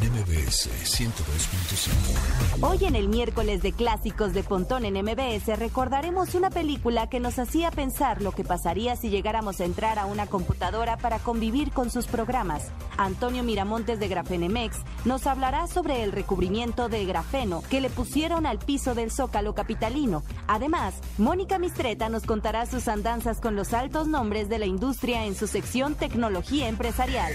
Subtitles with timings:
[0.00, 2.62] MBS 102.5.
[2.62, 7.38] Hoy en el miércoles de clásicos de Pontón en MBS recordaremos una película que nos
[7.38, 11.90] hacía pensar lo que pasaría si llegáramos a entrar a una computadora para convivir con
[11.90, 12.70] sus programas.
[12.96, 18.58] Antonio Miramontes de Grafenemex nos hablará sobre el recubrimiento de grafeno que le pusieron al
[18.58, 20.22] piso del Zócalo capitalino.
[20.46, 25.34] Además, Mónica Mistreta nos contará sus andanzas con los altos nombres de la industria en
[25.34, 27.34] su sección Tecnología Empresarial.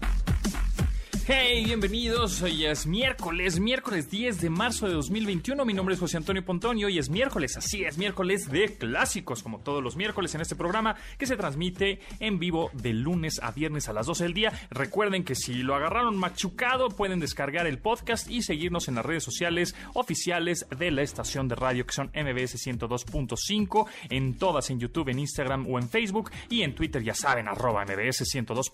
[1.27, 2.41] Hey, bienvenidos.
[2.41, 5.63] Hoy es miércoles, miércoles 10 de marzo de 2021.
[5.65, 9.59] Mi nombre es José Antonio Pontón y es miércoles, así es, miércoles de clásicos, como
[9.59, 13.87] todos los miércoles en este programa que se transmite en vivo de lunes a viernes
[13.87, 14.51] a las 12 del día.
[14.71, 19.23] Recuerden que si lo agarraron machucado, pueden descargar el podcast y seguirnos en las redes
[19.23, 25.09] sociales oficiales de la estación de radio que son MBS 102.5, en todas en YouTube,
[25.09, 28.71] en Instagram o en Facebook y en Twitter, ya saben, arroba MBS 102.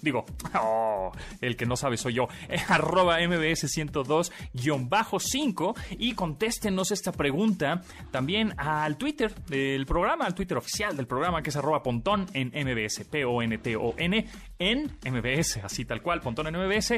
[0.00, 0.24] Digo,
[0.54, 2.28] oh, el que no sabe soy yo,
[2.68, 10.96] arroba mbs 102-5 y contéstenos esta pregunta también al Twitter del programa, al Twitter oficial
[10.96, 14.26] del programa que es arroba pontón en mbs, P-O-N-T-O-N
[14.58, 16.92] en mbs, así tal cual, pontón en mbs.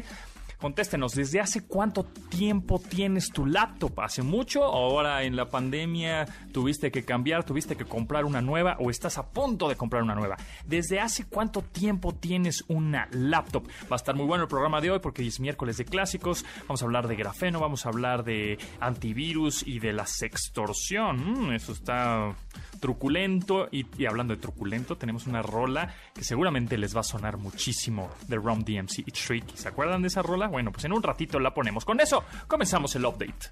[0.63, 3.99] Contéstenos, ¿desde hace cuánto tiempo tienes tu laptop?
[3.99, 4.63] ¿Hace mucho?
[4.63, 9.29] ¿Ahora en la pandemia tuviste que cambiar, tuviste que comprar una nueva o estás a
[9.29, 10.37] punto de comprar una nueva?
[10.65, 13.67] ¿Desde hace cuánto tiempo tienes una laptop?
[13.91, 16.45] Va a estar muy bueno el programa de hoy porque es miércoles de clásicos.
[16.69, 21.49] Vamos a hablar de grafeno, vamos a hablar de antivirus y de la sextorsión.
[21.49, 22.37] Mm, eso está
[22.79, 23.69] truculento.
[23.73, 28.37] Y, hablando de truculento, tenemos una rola que seguramente les va a sonar muchísimo de
[28.37, 29.57] Rom DMC y Tricky.
[29.57, 30.52] ¿Se acuerdan de esa rola?
[30.53, 31.83] Bueno, pues en un ratito la ponemos.
[31.87, 33.49] Con eso comenzamos el update.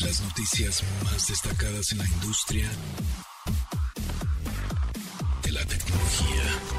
[0.00, 2.68] Las noticias más destacadas en la industria
[5.44, 6.71] de la tecnología.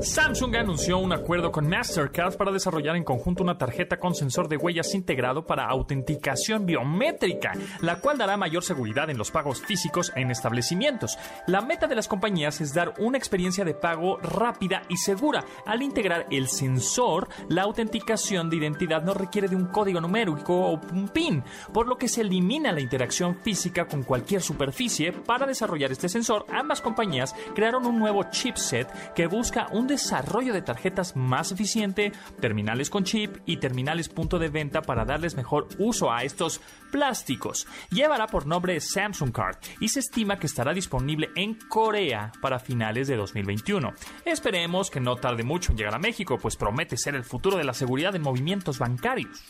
[0.00, 4.56] Samsung anunció un acuerdo con Mastercard para desarrollar en conjunto una tarjeta con sensor de
[4.56, 10.30] huellas integrado para autenticación biométrica, la cual dará mayor seguridad en los pagos físicos en
[10.30, 11.16] establecimientos.
[11.46, 15.44] La meta de las compañías es dar una experiencia de pago rápida y segura.
[15.64, 20.80] Al integrar el sensor, la autenticación de identidad no requiere de un código numérico o
[20.92, 21.42] un PIN,
[21.72, 25.12] por lo que se elimina la interacción física con cualquier superficie.
[25.12, 31.16] Para desarrollar este sensor, ambas compañías crearon un nuevo chipset que busca desarrollo de tarjetas
[31.16, 36.22] más eficiente, terminales con chip y terminales punto de venta para darles mejor uso a
[36.24, 36.60] estos
[36.90, 37.66] plásticos.
[37.90, 43.08] Llevará por nombre Samsung Card y se estima que estará disponible en Corea para finales
[43.08, 43.92] de 2021.
[44.24, 47.64] Esperemos que no tarde mucho en llegar a México, pues promete ser el futuro de
[47.64, 49.42] la seguridad en movimientos bancarios.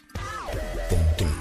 [0.90, 1.34] Pontón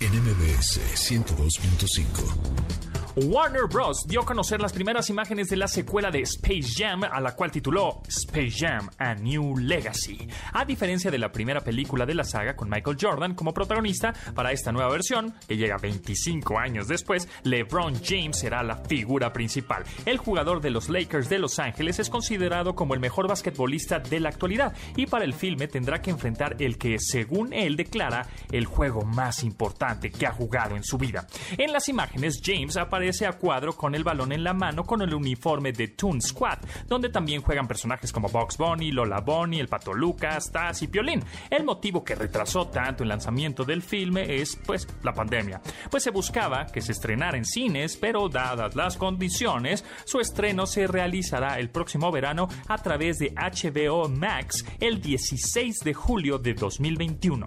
[0.00, 2.79] en MBS 102.5.
[3.16, 4.06] Warner Bros.
[4.06, 7.50] dio a conocer las primeras imágenes de la secuela de Space Jam, a la cual
[7.50, 10.28] tituló Space Jam A New Legacy.
[10.52, 14.52] A diferencia de la primera película de la saga con Michael Jordan como protagonista, para
[14.52, 19.82] esta nueva versión, que llega 25 años después, LeBron James será la figura principal.
[20.06, 24.20] El jugador de los Lakers de Los Ángeles es considerado como el mejor basquetbolista de
[24.20, 28.66] la actualidad y para el filme tendrá que enfrentar el que, según él declara, el
[28.66, 31.26] juego más importante que ha jugado en su vida.
[31.58, 35.00] En las imágenes, James aparece aparece a cuadro con el balón en la mano con
[35.00, 39.68] el uniforme de Toon Squad, donde también juegan personajes como Box Bunny, Lola Bunny, el
[39.68, 41.24] Pato Lucas, Taz y Piolín.
[41.48, 45.62] El motivo que retrasó tanto el lanzamiento del filme es, pues, la pandemia.
[45.90, 50.86] Pues se buscaba que se estrenara en cines, pero dadas las condiciones, su estreno se
[50.86, 57.46] realizará el próximo verano a través de HBO Max el 16 de julio de 2021.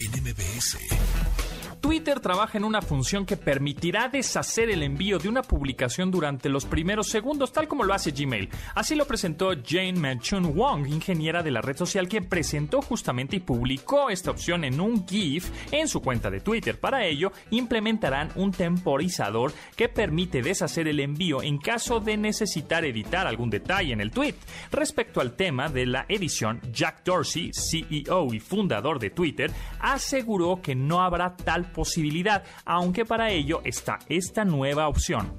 [0.00, 1.49] En MBS.
[1.80, 6.66] Twitter trabaja en una función que permitirá deshacer el envío de una publicación durante los
[6.66, 8.50] primeros segundos, tal como lo hace Gmail.
[8.74, 13.40] Así lo presentó Jane Manchun Wong, ingeniera de la red social, que presentó justamente y
[13.40, 16.78] publicó esta opción en un GIF en su cuenta de Twitter.
[16.78, 23.26] Para ello, implementarán un temporizador que permite deshacer el envío en caso de necesitar editar
[23.26, 24.34] algún detalle en el tweet.
[24.70, 29.50] Respecto al tema de la edición, Jack Dorsey, CEO y fundador de Twitter,
[29.80, 35.32] aseguró que no habrá tal posibilidad, aunque para ello está esta nueva opción.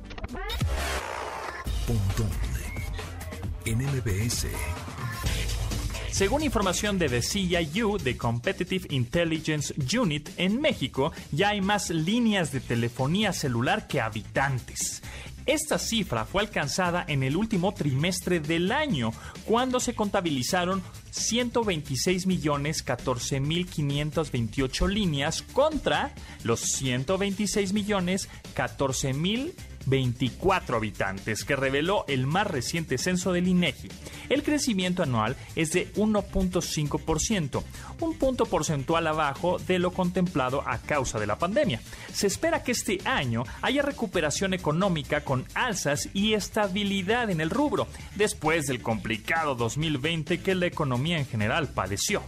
[6.11, 12.51] Según información de The CIU, The Competitive Intelligence Unit, en México ya hay más líneas
[12.51, 15.01] de telefonía celular que habitantes.
[15.45, 19.11] Esta cifra fue alcanzada en el último trimestre del año,
[19.45, 29.53] cuando se contabilizaron 126 millones 14 mil 528 líneas contra los 126 millones 14 mil
[29.85, 33.89] 24 habitantes que reveló el más reciente censo del INEGI.
[34.29, 37.63] El crecimiento anual es de 1.5%,
[37.99, 41.81] un punto porcentual abajo de lo contemplado a causa de la pandemia.
[42.13, 47.87] Se espera que este año haya recuperación económica con alzas y estabilidad en el rubro,
[48.15, 52.21] después del complicado 2020 que la economía en general padeció.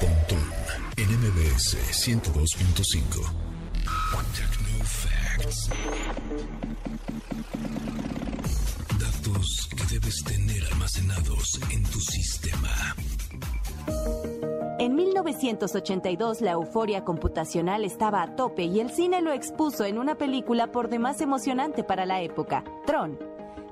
[0.00, 0.44] Pontón
[0.96, 3.44] en MBS 102.5.
[15.24, 20.70] 1982 la euforia computacional estaba a tope y el cine lo expuso en una película
[20.70, 23.18] por demás emocionante para la época, Tron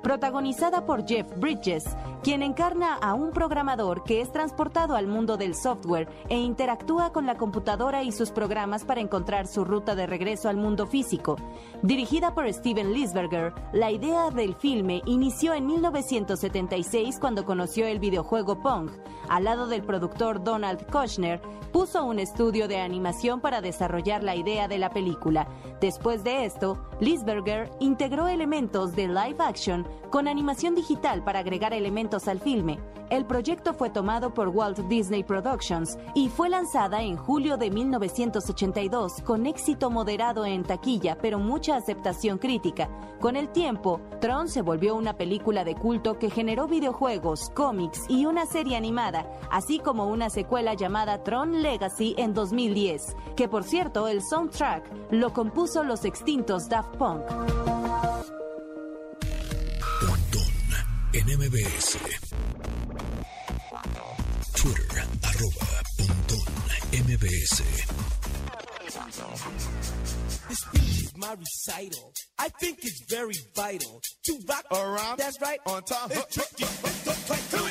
[0.02, 1.84] protagonizada por Jeff Bridges,
[2.22, 7.26] quien encarna a un programador que es transportado al mundo del software e interactúa con
[7.26, 11.36] la computadora y sus programas para encontrar su ruta de regreso al mundo físico.
[11.82, 18.62] Dirigida por Steven Lisberger, la idea del filme inició en 1976 cuando conoció el videojuego
[18.62, 18.90] Pong.
[19.28, 21.40] Al lado del productor Donald Kushner,
[21.72, 25.48] puso un estudio de animación para desarrollar la idea de la película.
[25.80, 32.11] Después de esto, Lisberger integró elementos de live action con animación digital para agregar elementos
[32.12, 32.78] al filme.
[33.08, 39.20] El proyecto fue tomado por Walt Disney Productions y fue lanzada en julio de 1982
[39.24, 42.88] con éxito moderado en taquilla, pero mucha aceptación crítica.
[43.20, 48.24] Con el tiempo, Tron se volvió una película de culto que generó videojuegos, cómics y
[48.26, 54.08] una serie animada, así como una secuela llamada Tron Legacy en 2010, que por cierto
[54.08, 57.22] el soundtrack lo compuso los extintos Daft Punk.
[61.14, 61.98] En MBS.
[64.54, 66.44] Twitter, arroba pontón
[66.92, 67.62] MBS.
[70.48, 72.12] This speech is my recital.
[72.38, 75.18] I think it's very vital to rock around.
[75.18, 75.58] That's right.
[75.66, 76.10] On time.
[76.10, 76.64] It's tricky.
[76.64, 77.12] Here we go.
[77.12, 77.61] It's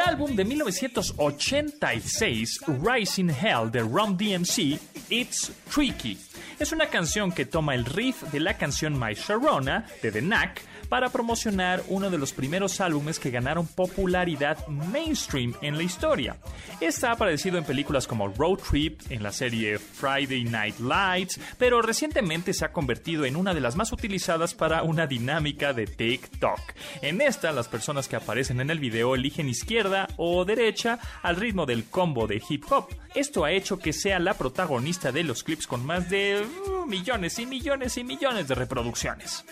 [0.00, 4.80] Del álbum de 1986, Rising Hell de Rum DMC,
[5.10, 6.18] It's Tricky.
[6.58, 10.62] Es una canción que toma el riff de la canción My Sharona de The Knack
[10.90, 16.36] para promocionar uno de los primeros álbumes que ganaron popularidad mainstream en la historia.
[16.80, 21.80] Esta ha aparecido en películas como Road Trip, en la serie Friday Night Lights, pero
[21.80, 26.60] recientemente se ha convertido en una de las más utilizadas para una dinámica de TikTok.
[27.02, 31.66] En esta, las personas que aparecen en el video eligen izquierda o derecha al ritmo
[31.66, 32.88] del combo de hip hop.
[33.14, 37.38] Esto ha hecho que sea la protagonista de los clips con más de uh, millones
[37.38, 39.44] y millones y millones de reproducciones.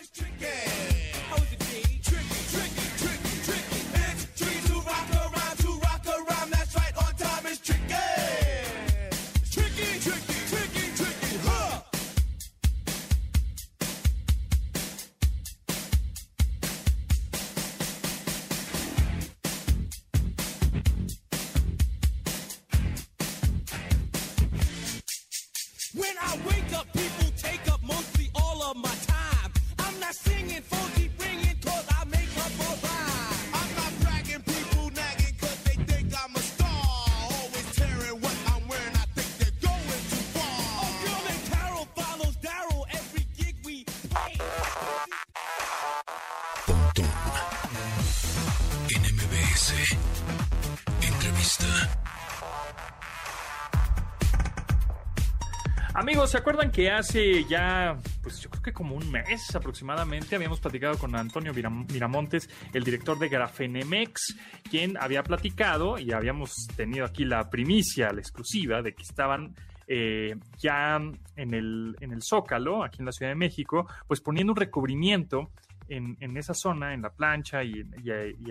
[56.28, 60.99] ¿Se acuerdan que hace ya, pues yo creo que como un mes aproximadamente, habíamos platicado
[60.99, 64.37] con Antonio Miram- Miramontes, el director de Grafenemex,
[64.70, 69.54] quien había platicado y habíamos tenido aquí la primicia, la exclusiva, de que estaban
[69.87, 70.97] eh, ya
[71.37, 75.50] en el, en el Zócalo, aquí en la Ciudad de México, pues poniendo un recubrimiento
[75.88, 77.82] en, esa zona, en la plancha y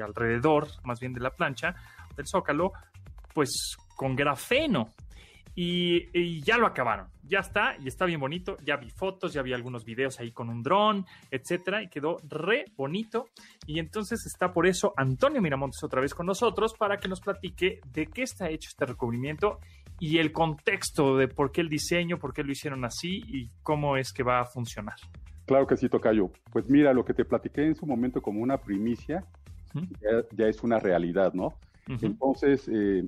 [0.03, 1.75] alrededor, más bien de la plancha,
[2.15, 2.73] del Zócalo,
[3.35, 4.93] pues con grafeno.
[5.59, 7.07] Y, y ya lo acabaron.
[7.23, 8.57] Ya está, y está bien bonito.
[8.63, 12.65] Ya vi fotos, ya vi algunos videos ahí con un dron, etcétera, y quedó re
[12.77, 13.29] bonito.
[13.65, 17.79] Y entonces está por eso Antonio Miramontes otra vez con nosotros para que nos platique
[17.91, 19.57] de qué está hecho este recubrimiento
[19.99, 23.97] y el contexto de por qué el diseño, por qué lo hicieron así y cómo
[23.97, 24.97] es que va a funcionar.
[25.47, 26.29] Claro que sí, Tocayo.
[26.51, 29.25] Pues mira, lo que te platiqué en su momento como una primicia,
[29.73, 31.55] ya, ya es una realidad, ¿no?
[31.87, 33.05] Entonces, eh,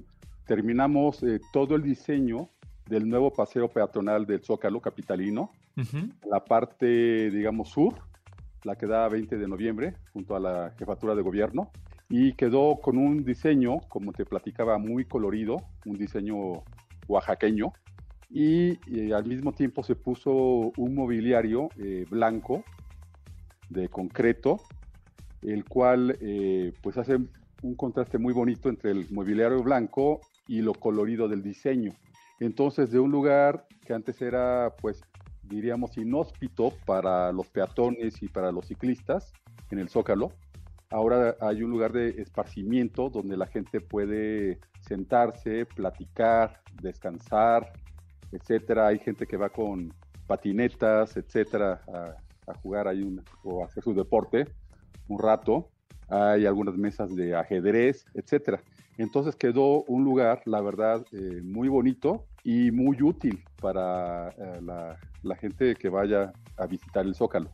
[0.50, 2.50] terminamos eh, todo el diseño
[2.88, 6.10] del nuevo paseo peatonal del Zócalo capitalino, Ujú.
[6.28, 7.94] la parte, digamos, sur,
[8.64, 11.70] la que da 20 de noviembre, junto a la jefatura de gobierno,
[12.10, 16.64] y quedó con un diseño, como te platicaba, muy colorido, un diseño
[17.08, 17.72] oaxaqueño,
[18.32, 22.64] y eh, al mismo tiempo se puso un mobiliario eh, blanco
[23.70, 24.60] de concreto,
[25.44, 27.20] el cual eh, pues hace
[27.62, 31.94] un contraste muy bonito entre el mobiliario blanco y lo colorido del diseño.
[32.40, 35.02] Entonces, de un lugar que antes era, pues,
[35.44, 39.32] diríamos, inhóspito para los peatones y para los ciclistas
[39.70, 40.32] en el Zócalo,
[40.90, 47.72] ahora hay un lugar de esparcimiento donde la gente puede sentarse, platicar, descansar,
[48.32, 48.88] etcétera.
[48.88, 49.94] Hay gente que va con
[50.26, 52.16] patinetas, etcétera, a,
[52.64, 54.48] jugar ahí un- o hacer su deporte
[55.08, 55.70] un rato.
[56.08, 58.60] Hay algunas mesas de ajedrez, etcétera.
[59.00, 65.36] Entonces quedó un lugar, la verdad, eh, muy bonito y muy útil para eh, la,
[65.38, 67.50] gente que vaya a visitar el Zócalo.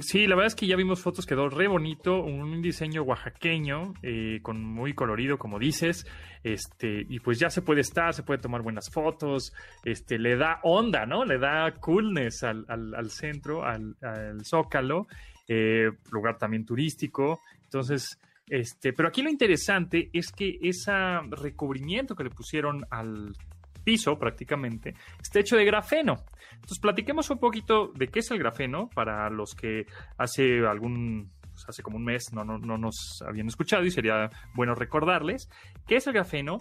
[0.00, 4.40] Sí, la verdad es que ya vimos fotos, quedó re bonito, un diseño oaxaqueño, eh,
[4.42, 6.06] con muy colorido, como dices,
[6.42, 10.60] este, y pues ya se puede estar, se puede tomar buenas fotos, este, le da
[10.64, 11.24] onda, ¿no?
[11.24, 15.06] Le da coolness al, centro, al, al Zócalo,
[15.48, 20.92] eh, lugar también turístico, entonces, este, pero aquí lo interesante es que ese
[21.30, 23.32] recubrimiento que le pusieron al
[23.82, 26.16] piso prácticamente está hecho de grafeno.
[26.54, 29.86] Entonces, platiquemos un poquito de qué es el grafeno para los que
[30.18, 34.30] hace algún, pues, hace como un mes no, no, no nos habían escuchado y sería
[34.54, 35.48] bueno recordarles
[35.86, 36.58] qué es el grafeno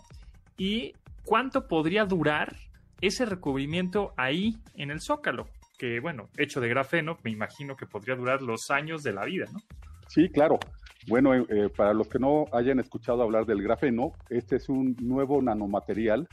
[0.58, 2.56] y cuánto podría durar
[3.02, 5.48] ese recubrimiento ahí en el zócalo.
[5.78, 9.46] Que bueno, hecho de grafeno, me imagino que podría durar los años de la vida,
[9.52, 9.60] ¿no?
[10.08, 10.60] Sí, claro.
[11.08, 15.40] Bueno, eh, para los que no hayan escuchado hablar del grafeno, este es un nuevo
[15.40, 16.28] nanomaterial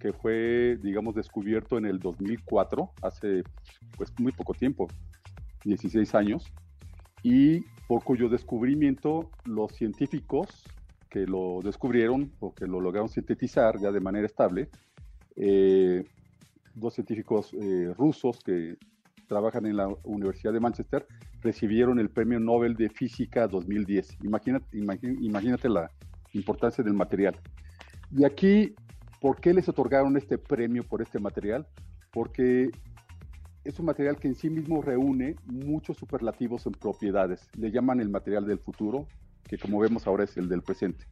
[0.00, 3.42] que fue, digamos, descubierto en el 2004, hace
[3.96, 4.88] pues muy poco tiempo,
[5.64, 6.52] 16 años,
[7.22, 10.64] y por cuyo descubrimiento los científicos
[11.10, 14.68] que lo descubrieron o que lo lograron sintetizar ya de manera estable,
[15.36, 16.04] eh,
[16.74, 18.76] dos científicos eh, rusos que
[19.34, 21.08] trabajan en la Universidad de Manchester,
[21.40, 24.18] recibieron el Premio Nobel de Física 2010.
[24.22, 25.90] Imagínate, imagínate la
[26.34, 27.34] importancia del material.
[28.16, 28.76] Y aquí,
[29.20, 31.66] ¿por qué les otorgaron este premio por este material?
[32.12, 32.70] Porque
[33.64, 37.48] es un material que en sí mismo reúne muchos superlativos en propiedades.
[37.58, 39.08] Le llaman el material del futuro,
[39.48, 41.06] que como vemos ahora es el del presente.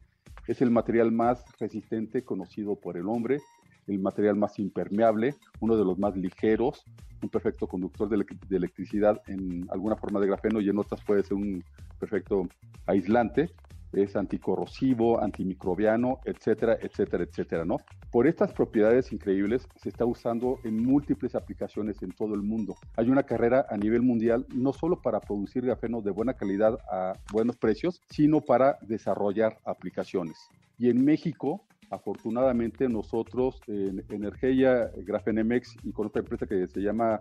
[0.47, 3.41] Es el material más resistente conocido por el hombre,
[3.87, 6.83] el material más impermeable, uno de los más ligeros,
[7.21, 11.01] un perfecto conductor de, elec- de electricidad en alguna forma de grafeno y en otras
[11.03, 11.63] puede ser un
[11.99, 12.47] perfecto
[12.85, 13.49] aislante,
[13.93, 17.77] es anticorrosivo, antimicrobiano, etcétera, etcétera, etcétera, ¿no?
[18.11, 22.75] Por estas propiedades increíbles se está usando en múltiples aplicaciones en todo el mundo.
[22.97, 27.13] Hay una carrera a nivel mundial no solo para producir grafeno de buena calidad a
[27.31, 30.37] buenos precios, sino para desarrollar aplicaciones.
[30.79, 37.19] Y en México, afortunadamente, nosotros en Energía Grafenemex y con otra empresa que se llama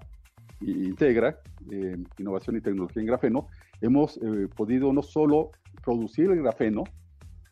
[0.61, 1.39] Integra,
[1.71, 3.49] eh, Innovación y Tecnología en Grafeno,
[3.81, 5.51] hemos eh, podido no solo
[5.85, 6.85] producir el grafeno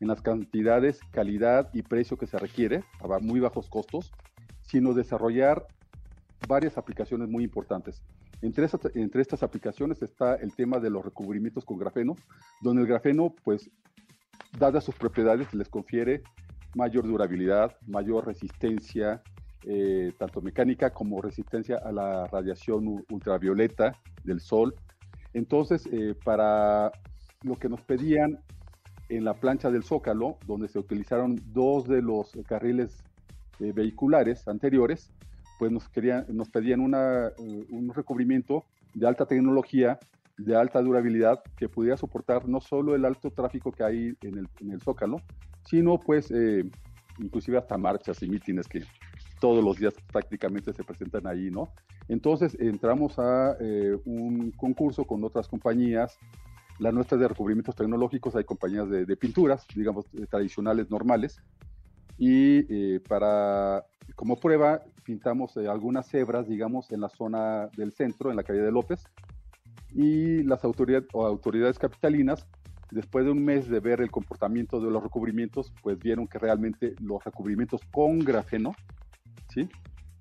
[0.01, 4.13] en las cantidades, calidad y precio que se requiere, a muy bajos costos,
[4.63, 5.67] sino desarrollar
[6.49, 8.03] varias aplicaciones muy importantes.
[8.43, 12.17] Entre entre estas aplicaciones está el tema de los recubrimientos con grafeno,
[12.63, 13.71] donde el grafeno, pues,
[14.59, 16.23] dadas sus propiedades, les confiere
[16.75, 19.23] mayor durabilidad, mayor resistencia,
[19.65, 24.75] eh, tanto mecánica como resistencia a la radiación ultravioleta del sol.
[25.35, 26.91] Entonces, eh, para
[27.43, 28.39] lo que nos pedían
[29.09, 33.03] en la plancha del Zócalo, donde se utilizaron dos de los carriles
[33.59, 35.11] eh, vehiculares anteriores,
[35.59, 39.99] pues nos, querían, nos pedían una, un recubrimiento de alta tecnología,
[40.45, 44.49] de alta durabilidad, que pudiera soportar no solo el alto tráfico que hay en el,
[44.61, 45.21] en el Zócalo,
[45.65, 46.65] sino pues eh,
[47.19, 48.83] inclusive hasta marchas y mítines que
[49.41, 51.69] todos los días prácticamente se presentan ahí, ¿no?
[52.09, 56.19] Entonces entramos a eh, un concurso con otras compañías,
[56.79, 61.43] la nuestra es de recubrimientos tecnológicos, hay compañías de, pinturas, digamos, eh, tradicionales, normales,
[62.17, 68.43] y para, como prueba, pintamos algunas cebras, digamos, en la zona del centro, en la
[68.43, 69.07] calle de López,
[69.95, 72.47] y las autoridades, capitalinas,
[72.91, 76.95] después de un mes de ver el comportamiento de los recubrimientos, pues vieron que realmente
[77.01, 78.75] los recubrimientos con grafeno,
[79.49, 79.69] ¿sí?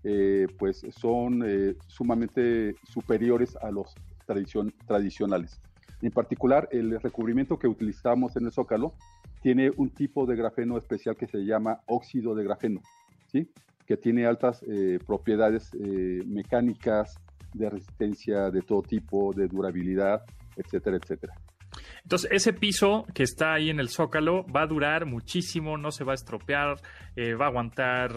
[0.03, 3.93] Eh, pues son eh, sumamente superiores a los
[4.27, 5.59] tradicion- tradicionales.
[6.01, 8.93] En particular, el recubrimiento que utilizamos en el Zócalo
[9.41, 12.81] tiene un tipo de grafeno especial que se llama óxido de grafeno,
[13.27, 13.49] ¿sí?
[13.85, 15.73] que tiene altas eh, propiedades
[16.27, 17.19] mecánicas,
[17.53, 20.23] de resistencia de todo tipo, de durabilidad,
[20.55, 21.33] etcétera, etcétera.
[22.03, 26.03] Entonces, ese piso que está ahí en el Zócalo va a durar muchísimo, no se
[26.03, 26.81] va a estropear,
[27.15, 28.13] eh, va a aguantar.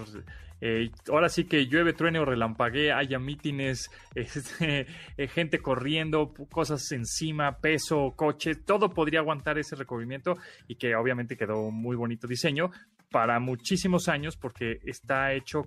[0.61, 4.87] eh, ahora sí que llueve, truene o relampaguee, haya mítines, este,
[5.17, 10.37] eh, gente corriendo, cosas encima, peso, coche, todo podría aguantar ese recubrimiento
[10.69, 12.71] y que obviamente quedó muy bonito diseño
[13.11, 15.65] para muchísimos años porque está hecho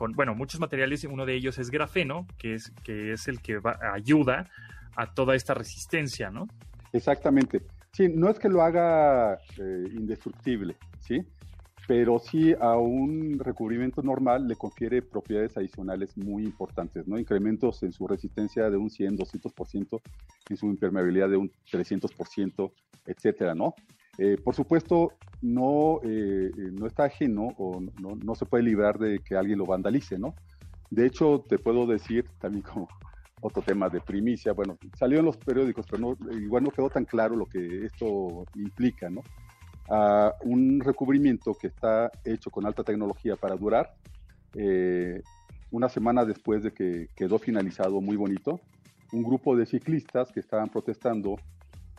[0.00, 3.58] con, bueno, muchos materiales, uno de ellos es grafeno, que es, que es el que
[3.58, 4.48] va- ayuda
[4.96, 6.48] a toda esta resistencia, ¿no?
[6.94, 7.60] Exactamente.
[7.92, 11.20] Sí, no es que lo haga eh, indestructible, ¿sí?
[11.86, 17.18] Pero sí a un recubrimiento normal le confiere propiedades adicionales muy importantes, ¿no?
[17.18, 20.00] Incrementos en su resistencia de un 100, 200%,
[20.48, 22.72] en su impermeabilidad de un 300%,
[23.04, 23.74] etcétera, ¿no?
[24.22, 28.98] Eh, por supuesto, no, eh, eh, no está ajeno o no, no se puede librar
[28.98, 30.34] de que alguien lo vandalice, ¿no?
[30.90, 32.86] De hecho, te puedo decir también como
[33.40, 37.34] otro tema de primicia, bueno, salió en los periódicos, pero igual no quedó tan claro
[37.34, 39.22] lo que esto implica, ¿no?
[39.88, 43.94] Ah, un recubrimiento que está hecho con alta tecnología para durar,
[44.54, 45.22] eh,
[45.70, 48.60] una semana después de que quedó finalizado muy bonito,
[49.12, 51.36] un grupo de ciclistas que estaban protestando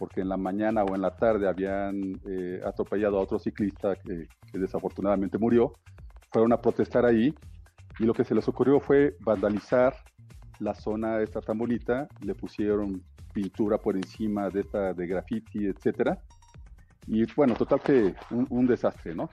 [0.02, 4.28] porque en la mañana o en la tarde habían eh, atropellado a otro ciclista que,
[4.52, 5.74] que desafortunadamente murió,
[6.32, 7.32] fueron a protestar ahí
[8.00, 9.94] y lo que se les ocurrió fue vandalizar
[10.58, 16.18] la zona esta tan bonita, le pusieron pintura por encima de esta de graffiti, etcétera.
[17.06, 19.30] Y bueno, total que un, un desastre, ¿no?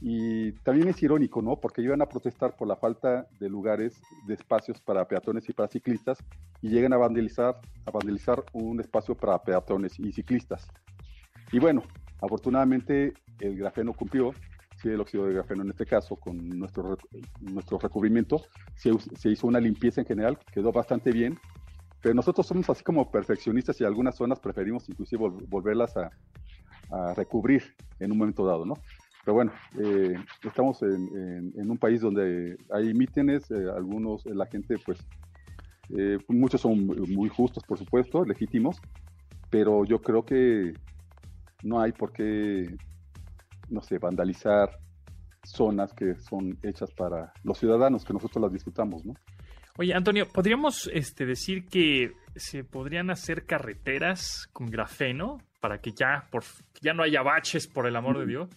[0.00, 1.56] Y también es irónico, ¿no?
[1.56, 5.68] Porque iban a protestar por la falta de lugares, de espacios para peatones y para
[5.68, 6.18] ciclistas,
[6.60, 10.70] y llegan a vandalizar, a vandalizar un espacio para peatones y ciclistas.
[11.52, 11.82] Y bueno,
[12.20, 14.32] afortunadamente el grafeno cumplió,
[14.82, 16.98] sí, el óxido de grafeno en este caso, con nuestro,
[17.40, 18.40] nuestro recubrimiento,
[18.74, 18.90] se,
[19.30, 21.38] hizo una limpieza en general, quedó bastante bien,
[22.02, 26.10] pero nosotros somos así como perfeccionistas y algunas zonas preferimos inclusive vol- volverlas a,
[26.90, 27.62] a recubrir
[27.98, 28.74] en un momento dado, ¿no?
[29.26, 34.30] Pero bueno, eh, estamos en, en- en un país donde hay mítines, eh, algunos, eh,
[34.32, 35.04] la gente, pues,
[35.98, 38.76] eh, muchos son muy justos, por supuesto, legítimos,
[39.50, 40.74] pero yo creo que
[41.64, 42.76] no hay por qué,
[43.68, 44.70] no sé, vandalizar
[45.42, 49.14] zonas que son hechas para los ciudadanos, que nosotros las disfrutamos, ¿no?
[49.76, 56.28] Oye, Antonio, ¿podríamos este, decir que se podrían hacer carreteras con grafeno para que ya,
[56.30, 58.48] por, que ya no haya baches, por el amor de Dios?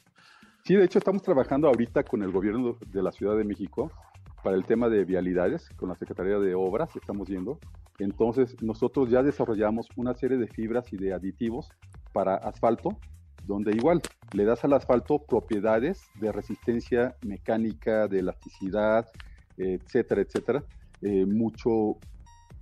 [0.70, 3.92] Sí, de hecho estamos trabajando ahorita con el gobierno de la Ciudad de México
[4.44, 7.58] para el tema de vialidades, con la Secretaría de Obras, estamos viendo.
[7.98, 11.70] Entonces, nosotros ya desarrollamos una serie de fibras y de aditivos
[12.14, 13.00] para asfalto,
[13.48, 14.00] donde igual
[14.34, 19.08] le das al asfalto propiedades de resistencia mecánica, de elasticidad,
[19.58, 20.64] etcétera, etcétera,
[21.02, 21.98] eh, mucho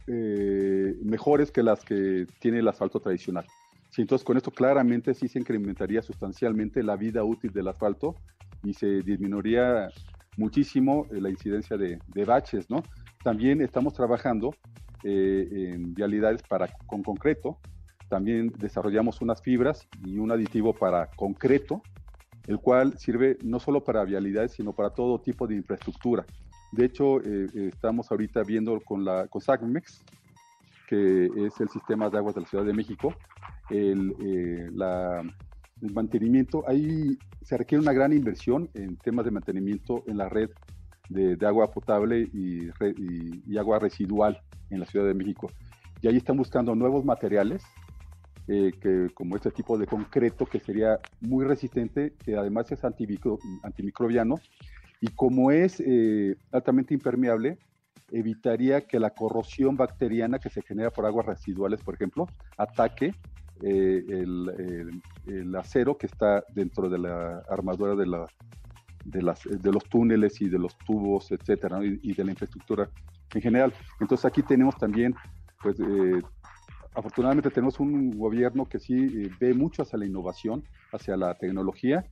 [0.07, 3.45] eh, mejores que las que tiene el asfalto tradicional.
[3.97, 8.15] Sí, entonces con esto claramente sí se incrementaría sustancialmente la vida útil del asfalto
[8.61, 9.89] y se disminuiría
[10.37, 12.83] muchísimo eh, la incidencia de, baches, ¿no?
[13.23, 14.53] También estamos trabajando
[15.01, 17.57] eh, en vialidades para con concreto.
[18.07, 21.81] También desarrollamos unas fibras y un aditivo para concreto,
[22.45, 26.23] el cual sirve no solo para vialidades, sino para todo tipo de infraestructura.
[26.71, 30.03] De hecho, eh, estamos ahorita viendo con la con SACMEX,
[30.87, 33.21] que es el sistema de aguas de la Ciudad de México,
[33.69, 34.69] el, eh,
[35.81, 36.63] el mantenimiento.
[36.67, 40.49] Ahí se requiere una gran inversión en temas de mantenimiento en la red
[41.09, 42.69] de, de agua potable y-
[43.45, 45.53] y agua residual en la Ciudad de México.
[46.01, 47.63] Y ahí están buscando nuevos materiales,
[48.47, 53.39] eh, que, como este tipo de concreto que sería muy resistente, que además es antimicro-
[53.63, 54.39] antimicrobiano,
[55.01, 57.59] y como es eh, altamente impermeable,
[58.11, 63.13] evitaría que la corrosión bacteriana que se genera por aguas residuales, por ejemplo, ataque
[63.63, 68.27] eh, el, acero que está dentro de la armadura de, la,
[69.03, 72.89] de, las, de los túneles y de los tubos, etcétera, y de la infraestructura
[73.33, 73.73] en general.
[73.99, 75.15] Entonces aquí tenemos también,
[75.61, 76.21] pues, eh,
[76.93, 82.05] afortunadamente tenemos un gobierno que sí eh, ve mucho hacia la innovación, hacia la tecnología,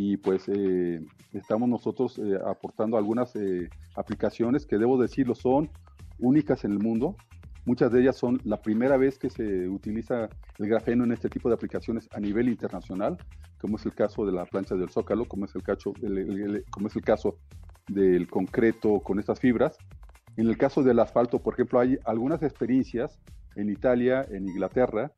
[0.00, 1.00] y pues eh,
[1.32, 5.68] estamos nosotros eh, aportando algunas eh, aplicaciones que debo decirlo son
[6.20, 7.16] únicas en el mundo.
[7.64, 11.48] Muchas de ellas son la primera vez que se utiliza el grafeno en este tipo
[11.48, 13.18] de aplicaciones a nivel internacional,
[13.60, 15.62] como es el caso de la plancha del Zócalo, como es el
[16.04, 17.40] el- como es el caso
[17.88, 19.80] del concreto con estas fibras.
[20.36, 23.18] En el caso del asfalto, por ejemplo, hay algunas experiencias
[23.56, 25.10] en Italia, en Inglaterra,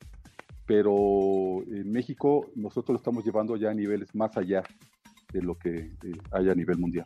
[0.70, 4.62] pero en México nosotros lo estamos llevando ya a niveles más allá
[5.32, 7.04] de lo que eh, hay a nivel mundial.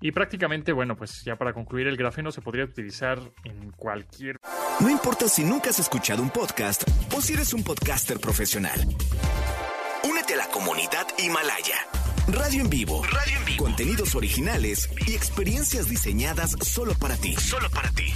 [0.00, 4.38] Y prácticamente, bueno, pues ya para concluir, el grafeno se podría utilizar en cualquier
[4.80, 6.82] No importa si nunca has escuchado un podcast
[7.16, 8.80] o si eres un podcaster profesional.
[10.10, 11.76] Únete a la comunidad Himalaya.
[12.26, 13.04] Radio en vivo.
[13.04, 13.64] Radio en vivo.
[13.64, 17.36] Contenidos originales y experiencias diseñadas solo para ti.
[17.36, 18.12] Solo para ti.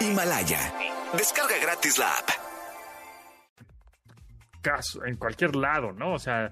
[0.00, 0.72] Himalaya.
[1.18, 2.45] Descarga gratis la app.
[4.70, 6.14] Caso, en cualquier lado, ¿no?
[6.14, 6.50] O sea,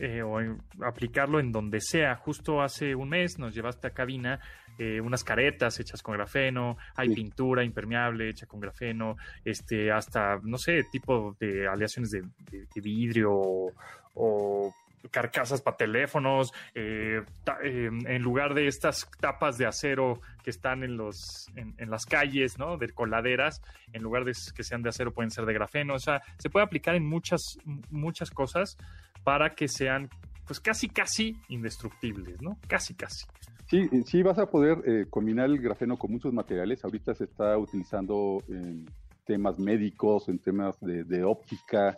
[0.00, 2.14] eh, o en- aplicarlo en donde sea.
[2.16, 4.38] Justo hace un mes nos llevaste a cabina
[4.78, 7.14] eh, unas caretas hechas con grafeno, hay Sí.
[7.16, 12.80] pintura impermeable hecha con grafeno, este, hasta, no sé, tipo de aleaciones de, de- de
[12.80, 13.72] vidrio o,
[14.14, 14.74] o
[15.10, 17.22] carcasas para teléfonos, eh,
[17.62, 22.58] eh, en lugar de estas tapas de acero que están en los en, las calles,
[22.58, 22.76] ¿no?
[22.76, 26.22] De coladeras, en lugar de que sean de acero pueden ser de grafeno, o sea,
[26.38, 27.58] se puede aplicar en muchas
[27.90, 28.76] muchas cosas
[29.24, 30.08] para que sean
[30.46, 32.58] pues casi casi indestructibles, ¿no?
[32.66, 33.24] Casi casi.
[33.68, 36.84] Sí, sí vas a poder eh, combinar el grafeno con muchos materiales.
[36.84, 38.84] Ahorita se está utilizando en
[39.24, 41.94] temas médicos, en temas de óptica,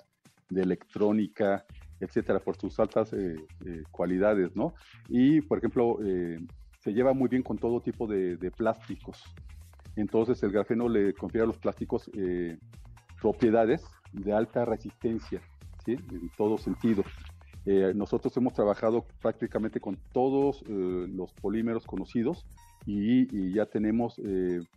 [0.51, 1.65] de electrónica,
[2.03, 4.75] etcétera, por sus altas eh, eh, cualidades, ¿no?
[5.09, 6.39] Y, por ejemplo, eh,
[6.81, 9.23] se lleva muy bien con todo tipo de, plásticos.
[9.95, 12.11] Entonces, el grafeno le confiere a los plásticos
[13.21, 15.41] propiedades de alta resistencia,
[15.85, 15.93] ¿sí?
[15.93, 17.05] En todo sentido.
[17.95, 22.45] Nosotros hemos trabajado prácticamente con todos los polímeros conocidos
[22.87, 24.21] y, ya tenemos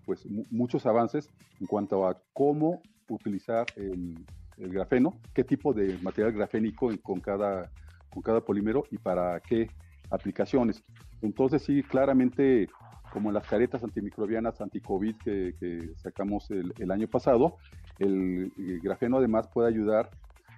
[0.06, 4.16] pues mu- muchos avances en cuanto a cómo utilizar el,
[4.58, 7.70] el grafeno, qué tipo de material grafénico con cada,
[8.10, 9.70] con cada polímero y para qué
[10.10, 10.84] aplicaciones.
[11.22, 12.68] Entonces sí, claramente
[13.12, 17.56] como en las caretas antimicrobianas anti-COVID que, sacamos el, año pasado,
[17.98, 18.52] el,
[18.84, 20.10] grafeno además puede ayudar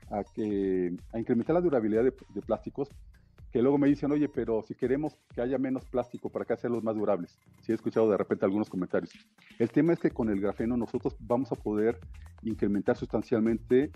[0.09, 2.89] a, que, a incrementar la durabilidad de plásticos,
[3.51, 6.83] que luego me dicen, oye, pero si queremos que haya menos plástico, ¿para qué hacerlos
[6.83, 7.39] más durables?
[7.61, 9.13] Sí he escuchado de repente algunos comentarios.
[9.57, 11.99] El tema es que con el grafeno nosotros vamos a poder
[12.43, 13.91] incrementar sustancialmente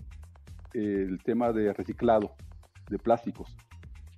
[0.72, 2.34] el tema de reciclado
[2.88, 3.54] de plásticos,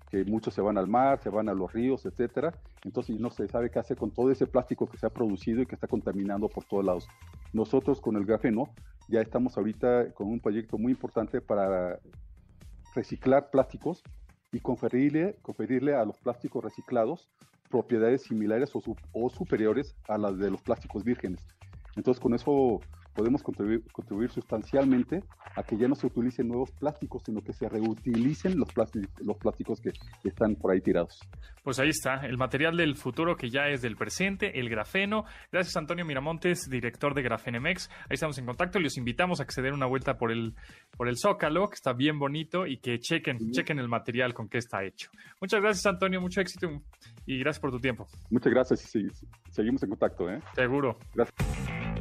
[0.08, 2.52] que muchos se van al mar, se van a los ríos, etcétera.
[2.84, 5.66] Entonces no se sabe qué hacer con todo ese plástico que se ha producido y
[5.66, 7.08] que está contaminando por todos lados.
[7.52, 8.68] Nosotros con el grafeno
[9.08, 11.98] ya estamos ahorita con un proyecto muy importante para
[12.94, 14.02] reciclar plásticos
[14.54, 17.28] y conferirle, conferirle a los plásticos reciclados
[17.68, 21.44] propiedades similares o, o superiores a las de los plásticos vírgenes.
[21.96, 22.80] Entonces con eso
[23.14, 25.22] podemos contribuir, contribuir sustancialmente
[25.56, 29.36] a que ya no se utilicen nuevos plásticos, sino que se reutilicen los plásticos, los
[29.38, 29.92] plásticos que
[30.24, 31.20] están por ahí tirados.
[31.62, 35.24] Pues ahí está, el material del futuro que ya es del presente, el grafeno.
[35.50, 37.88] Gracias Antonio Miramontes, director de Grafenemex.
[37.88, 40.54] Ahí estamos en contacto y los invitamos a den una vuelta por el,
[40.96, 44.58] por el Zócalo, que está bien bonito, y que chequen, chequen el material con que
[44.58, 45.10] está hecho.
[45.40, 46.68] Muchas gracias Antonio, mucho éxito
[47.26, 48.06] y gracias por tu tiempo.
[48.30, 50.28] Muchas gracias y sí, seguimos en contacto.
[50.30, 50.40] ¿eh?
[50.54, 50.98] Seguro.
[51.14, 51.93] Gracias.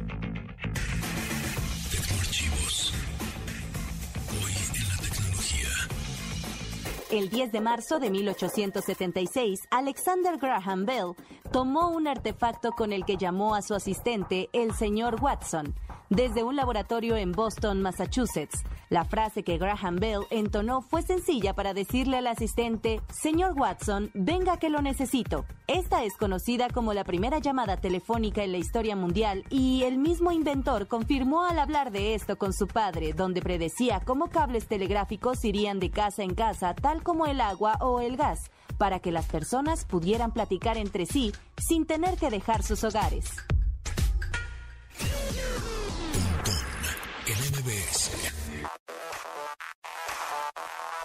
[7.14, 11.14] El 10 de marzo de 1876, Alexander Graham Bell
[11.52, 15.76] tomó un artefacto con el que llamó a su asistente el señor Watson,
[16.10, 18.64] desde un laboratorio en Boston, Massachusetts.
[18.90, 24.58] La frase que Graham Bell entonó fue sencilla para decirle al asistente, Señor Watson, venga
[24.58, 25.44] que lo necesito.
[25.66, 30.32] Esta es conocida como la primera llamada telefónica en la historia mundial y el mismo
[30.32, 35.80] inventor confirmó al hablar de esto con su padre, donde predecía cómo cables telegráficos irían
[35.80, 39.84] de casa en casa, tal como el agua o el gas, para que las personas
[39.84, 43.24] pudieran platicar entre sí sin tener que dejar sus hogares.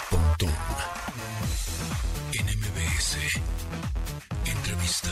[0.10, 0.50] Pontón
[2.34, 2.50] en.
[4.46, 5.10] Entrevista.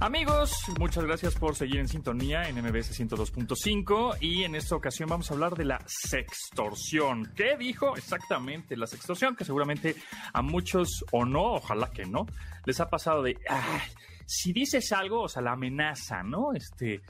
[0.00, 5.30] Amigos, muchas gracias por seguir en sintonía en MBS 102.5 y en esta ocasión vamos
[5.30, 7.32] a hablar de la sextorsión.
[7.34, 9.36] ¿Qué dijo exactamente la sextorsión?
[9.36, 9.96] Que seguramente
[10.32, 12.26] a muchos o no, ojalá que no,
[12.64, 13.80] les ha pasado de, "Ay,
[14.26, 16.52] si dices algo, o sea, la amenaza, ¿no?
[16.52, 17.00] Este,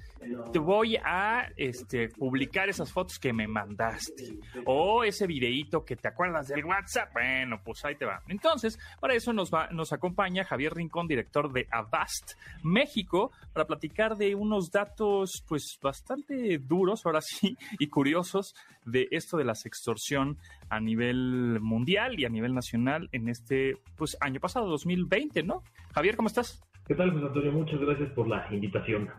[0.52, 4.38] te voy a este, publicar esas fotos que me mandaste.
[4.66, 7.12] O ese videíto que te acuerdas del WhatsApp.
[7.14, 8.22] Bueno, pues ahí te va.
[8.28, 14.16] Entonces, para eso nos, va, nos acompaña Javier Rincón, director de Avast México, para platicar
[14.16, 20.38] de unos datos, pues, bastante duros, ahora sí, y curiosos de esto de la sextorsión
[20.68, 25.62] a nivel mundial y a nivel nacional en este, pues, año pasado, 2020, ¿no?
[25.94, 26.62] Javier, ¿cómo estás?
[26.86, 27.52] ¿Qué tal, José Antonio?
[27.52, 29.10] Muchas gracias por la invitación.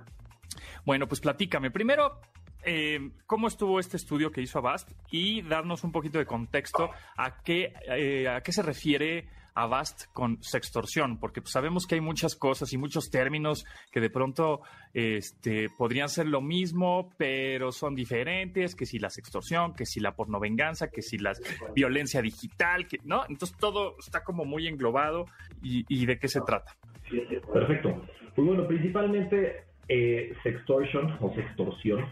[0.86, 1.70] Bueno, pues platícame.
[1.70, 2.22] Primero,
[2.64, 4.90] eh, ¿cómo estuvo este estudio que hizo Avast?
[5.12, 10.42] Y darnos un poquito de contexto a qué, eh, a qué se refiere Avast con
[10.42, 14.62] sextorsión, porque pues, sabemos que hay muchas cosas y muchos términos que de pronto
[14.94, 20.16] este, podrían ser lo mismo, pero son diferentes, que si la sextorsión, que si la
[20.16, 21.34] pornovenganza, que si la
[21.76, 23.24] violencia digital, que, ¿no?
[23.28, 25.26] Entonces todo está como muy englobado
[25.62, 26.78] y, y de qué se trata.
[27.54, 28.02] Perfecto.
[28.36, 32.06] Pues bueno, principalmente eh, sextortion o sextorsión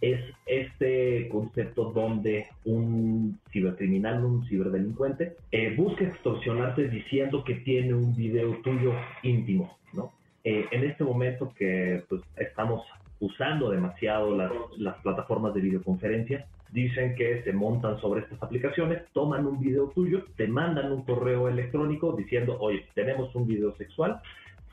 [0.00, 8.14] es este concepto donde un cibercriminal, un ciberdelincuente, eh, busca extorsionarte diciendo que tiene un
[8.14, 10.12] video tuyo íntimo, ¿no?
[10.44, 12.84] Eh, en este momento que pues, estamos
[13.20, 19.46] usando demasiado las, las plataformas de videoconferencia, dicen que se montan sobre estas aplicaciones, toman
[19.46, 24.20] un video tuyo, te mandan un correo electrónico diciendo, oye, tenemos un video sexual,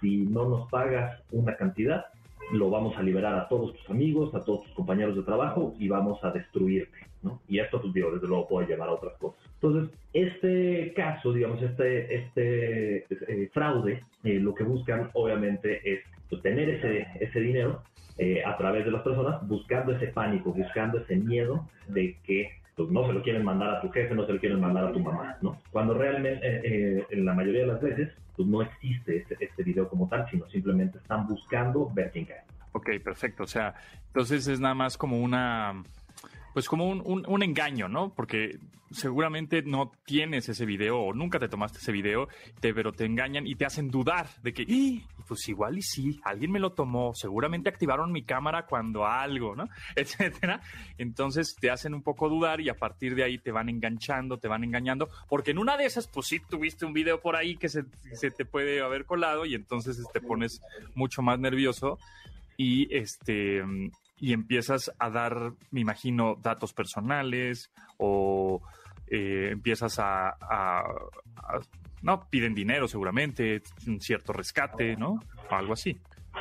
[0.02, 2.06] si no nos pagas una cantidad,
[2.52, 5.88] lo vamos a liberar a todos tus amigos, a todos tus compañeros de trabajo y
[5.88, 7.40] vamos a destruirte, ¿no?
[7.48, 9.40] Y esto, pues, digo, desde luego puede llevar a otras cosas.
[9.62, 16.42] Entonces, este caso, digamos, este, este eh, fraude, eh, lo que buscan, obviamente, es pues,
[16.42, 17.82] tener ese, ese dinero
[18.18, 22.90] eh, a través de las personas, buscando ese pánico, buscando ese miedo de que pues,
[22.90, 25.00] no se lo quieren mandar a tu jefe, no se lo quieren mandar a tu
[25.00, 25.60] mamá, ¿no?
[25.72, 29.64] Cuando realmente, eh, eh, en la mayoría de las veces, pues no existe este, este
[29.64, 32.42] video como tal, sino simplemente están buscando ver quién cae.
[32.72, 33.44] Ok, perfecto.
[33.44, 33.76] O sea,
[34.08, 35.84] entonces es nada más como una,
[36.54, 38.14] pues como un, un- un engaño, ¿no?
[38.14, 38.58] Porque
[38.92, 42.28] seguramente no tienes ese video o nunca te tomaste ese video,
[42.60, 46.20] te, pero te engañan y te hacen dudar de que, "Ih, pues igual y sí,
[46.24, 49.68] alguien me lo tomó, seguramente activaron mi cámara cuando algo, ¿no?
[49.96, 50.62] Etcétera.
[51.00, 54.48] Entonces te hacen un poco dudar y a partir de ahí te van enganchando, te
[54.48, 57.70] van engañando, porque en una de esas, pues sí tuviste un video por ahí que
[57.70, 60.62] se, se te puede haber colado y entonces te pones
[60.94, 61.98] mucho más nervioso
[62.58, 63.64] y este
[64.24, 68.62] y empiezas a dar, me imagino, datos personales o
[69.08, 70.38] eh, empiezas a,
[72.02, 75.20] no piden dinero seguramente, un cierto rescate, ¿no?
[75.50, 76.00] Algo así.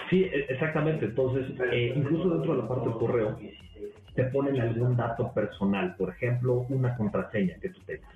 [0.09, 1.07] Sí, e- exactamente.
[1.07, 3.37] Entonces, eh, incluso dentro de la parte del correo,
[4.14, 8.09] te ponen algún dato personal, por ejemplo, una contraseña que tú tengas.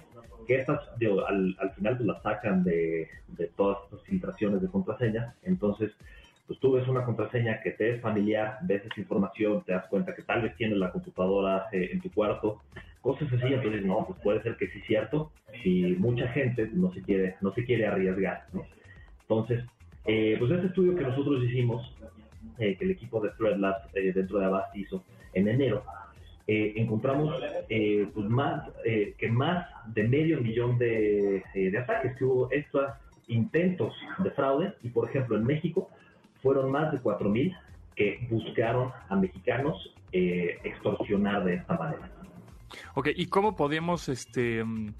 [0.46, 4.68] Que estas, digo, al, al final pues, las sacan de, de todas estas filtraciones de
[4.68, 5.34] contraseñas.
[5.42, 5.90] Entonces,
[6.46, 10.14] pues tú ves una contraseña que te es familiar, ves esa información, te das cuenta
[10.14, 12.62] que tal vez tienes la computadora eh, en tu cuarto,
[13.00, 13.52] cosas así.
[13.52, 15.32] Entonces, no, pues puede ser que sí es cierto.
[15.64, 18.64] Y mucha gente no se quiere, no se quiere arriesgar, ¿no?
[19.22, 19.64] Entonces,
[20.04, 21.96] eh, pues este estudio que nosotros hicimos,
[22.58, 25.02] eh, que el equipo de Thread Labs eh, dentro de Avast hizo
[25.34, 25.82] en enero,
[26.46, 27.34] eh, encontramos
[27.68, 32.84] eh, pues más, que más de medio millón de, de ataques, que hubo estos
[33.26, 35.90] intentos de fraude, y por ejemplo en México
[36.46, 37.58] fueron más de 4.000
[37.96, 42.08] que buscaron a mexicanos eh, extorsionar de esta manera.
[42.94, 44.94] Ok, ¿y cómo podemos, este, mm,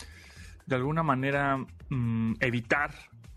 [0.67, 1.57] de alguna manera,
[1.89, 2.91] mm, evitar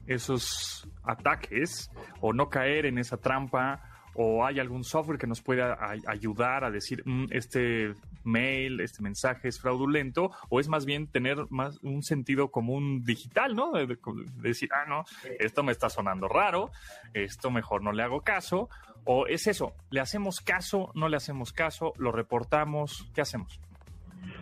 [0.08, 3.80] esos ataques o no caer en esa trampa?
[4.22, 7.94] ¿O hay algún software que nos pueda ay- ayudar a decir, "Mm, este
[8.26, 10.32] mail, este mensaje es fraudulento?
[10.50, 13.72] ¿O es más bien tener más un sentido común digital, ¿no?
[13.72, 15.06] De, de- de decir, ah, no,
[15.40, 16.70] esto me está sonando raro,
[17.14, 18.68] esto mejor no le hago caso.
[19.06, 19.72] ¿O es eso?
[19.90, 20.92] ¿Le hacemos caso?
[20.96, 21.94] ¿No le hacemos caso?
[21.98, 23.10] ¿Lo reportamos?
[23.16, 23.62] ¿Qué hacemos?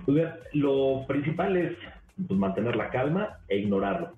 [0.05, 1.77] Pues bien, lo principal es
[2.27, 4.15] pues, mantener la calma e ignorarlo.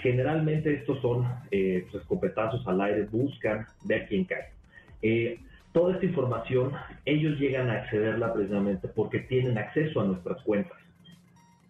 [0.00, 4.50] Generalmente estos son eh, pues, escopetazos al aire, buscan ver quién cae.
[5.02, 5.40] Eh,
[5.72, 6.72] toda esta información
[7.04, 10.78] ellos llegan a accederla precisamente porque tienen acceso a nuestras cuentas.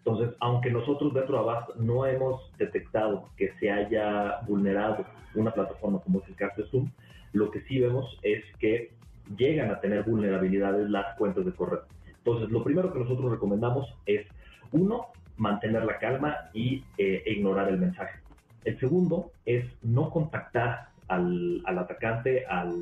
[0.05, 6.01] Entonces, aunque nosotros dentro de Avast no hemos detectado que se haya vulnerado una plataforma
[6.01, 6.91] como es el caso de Zoom,
[7.33, 8.91] lo que sí vemos es que
[9.37, 11.83] llegan a tener vulnerabilidades las cuentas de correo.
[12.19, 14.27] Entonces, lo primero que nosotros recomendamos es,
[14.73, 18.19] uno, mantener la calma y eh, ignorar el mensaje.
[18.65, 22.73] El segundo es no contactar al, al atacante, al,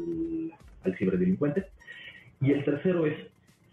[0.85, 1.67] al ciberdelincuente.
[2.41, 3.15] Y el tercero es,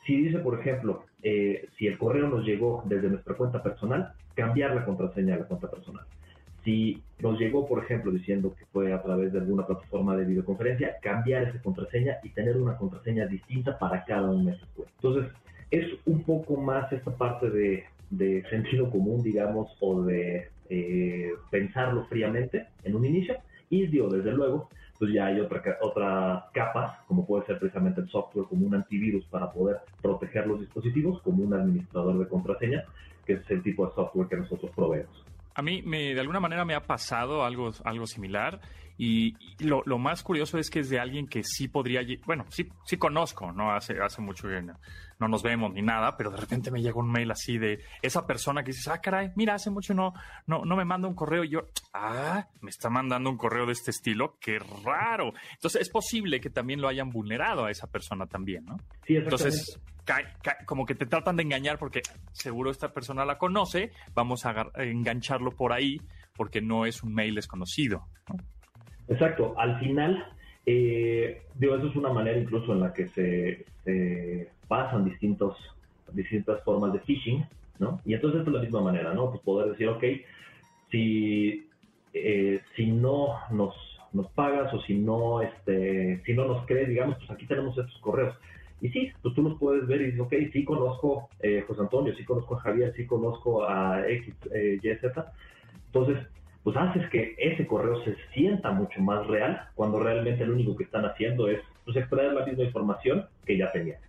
[0.06, 4.76] si dice, por ejemplo, eh, si el correo nos llegó desde nuestra cuenta personal, cambiar
[4.76, 6.06] la contraseña de la cuenta personal.
[6.64, 10.98] si nos llegó, por ejemplo, diciendo que fue a través de alguna plataforma de videoconferencia,
[11.02, 14.96] cambiar esa contraseña y tener una contraseña distinta para cada una de esas cuentas.
[15.02, 15.32] Entonces,
[15.72, 22.06] es un poco más esta parte de, de sentido común, digamos, o de eh, pensarlo
[22.08, 23.38] fríamente en un inicio.
[23.70, 28.02] Y digo, desde luego, pues ya hay otra, ca- otras capas, como puede ser precisamente
[28.02, 32.86] el software, como un antivirus para poder proteger los dispositivos, como un administrador de contraseña,
[33.26, 35.28] que es el tipo de software que nosotros proveemos.
[35.58, 38.62] A mí, me, de alguna manera, me ha pasado algo, algo similar.
[38.96, 42.02] Y, y lo, lo más curioso es que es de alguien que sí podría.
[42.28, 43.72] Bueno, sí, sí conozco, ¿no?
[43.72, 44.80] Hace, hace mucho que no,
[45.20, 48.28] no nos vemos ni nada, pero de repente me llega un mail así de esa
[48.28, 50.14] persona que dices, ah, caray, mira, hace mucho no,
[50.46, 51.44] no, no me manda un correo.
[51.44, 51.62] Y yo,
[51.94, 55.34] ah, me está mandando un correo de este estilo, qué raro.
[55.54, 58.78] Entonces, es posible que también lo hayan vulnerado a esa persona también, ¿no?
[59.08, 59.16] Sí.
[59.16, 59.80] Entonces,
[60.66, 65.52] como que te tratan de engañar porque seguro esta persona la conoce, vamos a engancharlo
[65.52, 66.02] por ahí
[66.36, 68.04] porque no es un mail desconocido.
[68.30, 68.38] ¿no?
[69.10, 70.26] Exacto, al final,
[70.66, 75.58] eh, digo, eso es una manera incluso en la que se, se pasan distintos,
[76.12, 77.46] distintas formas de phishing,
[77.80, 78.02] ¿no?
[78.06, 79.30] Y entonces es la misma manera, ¿no?
[79.30, 80.04] Pues poder decir, ok,
[80.92, 81.68] si,
[82.14, 83.76] eh, si no nos,
[84.12, 87.98] nos pagas o si no, este, si no nos crees, digamos, pues aquí tenemos estos
[88.00, 88.36] correos.
[88.82, 92.16] Y sí, pues tú los puedes ver y dices, ok, sí conozco a José Antonio,
[92.16, 95.34] sí conozco a Javier, sí conozco a X, eh, Y, Z.
[95.88, 96.18] Entonces,
[96.64, 100.84] pues haces que ese correo se sienta mucho más real cuando realmente lo único que
[100.84, 104.00] están haciendo es pues, extraer la misma información que ya tenían.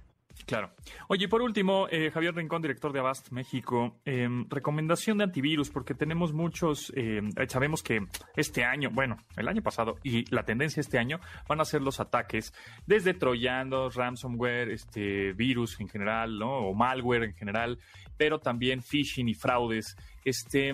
[0.47, 0.71] Claro.
[1.09, 5.71] Oye, y por último, eh, Javier Rincón, director de Avast México, eh, recomendación de antivirus,
[5.71, 10.81] porque tenemos muchos, eh, sabemos que este año, bueno, el año pasado y la tendencia
[10.81, 12.55] este año van a ser los ataques
[12.87, 16.69] desde troyanos, ransomware, este virus en general, ¿no?
[16.69, 17.79] O malware en general,
[18.17, 19.97] pero también phishing y fraudes.
[20.25, 20.73] Este,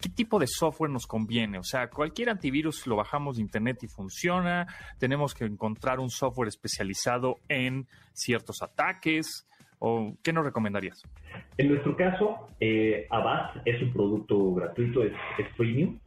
[0.00, 1.58] ¿Qué tipo de software nos conviene?
[1.58, 4.66] O sea, cualquier antivirus lo bajamos de internet y funciona.
[4.98, 9.46] Tenemos que encontrar un software especializado en ciertos ataques.
[9.78, 11.02] ¿O qué nos recomendarías?
[11.58, 15.98] En nuestro caso, eh, Avast es un producto gratuito, es, es premium.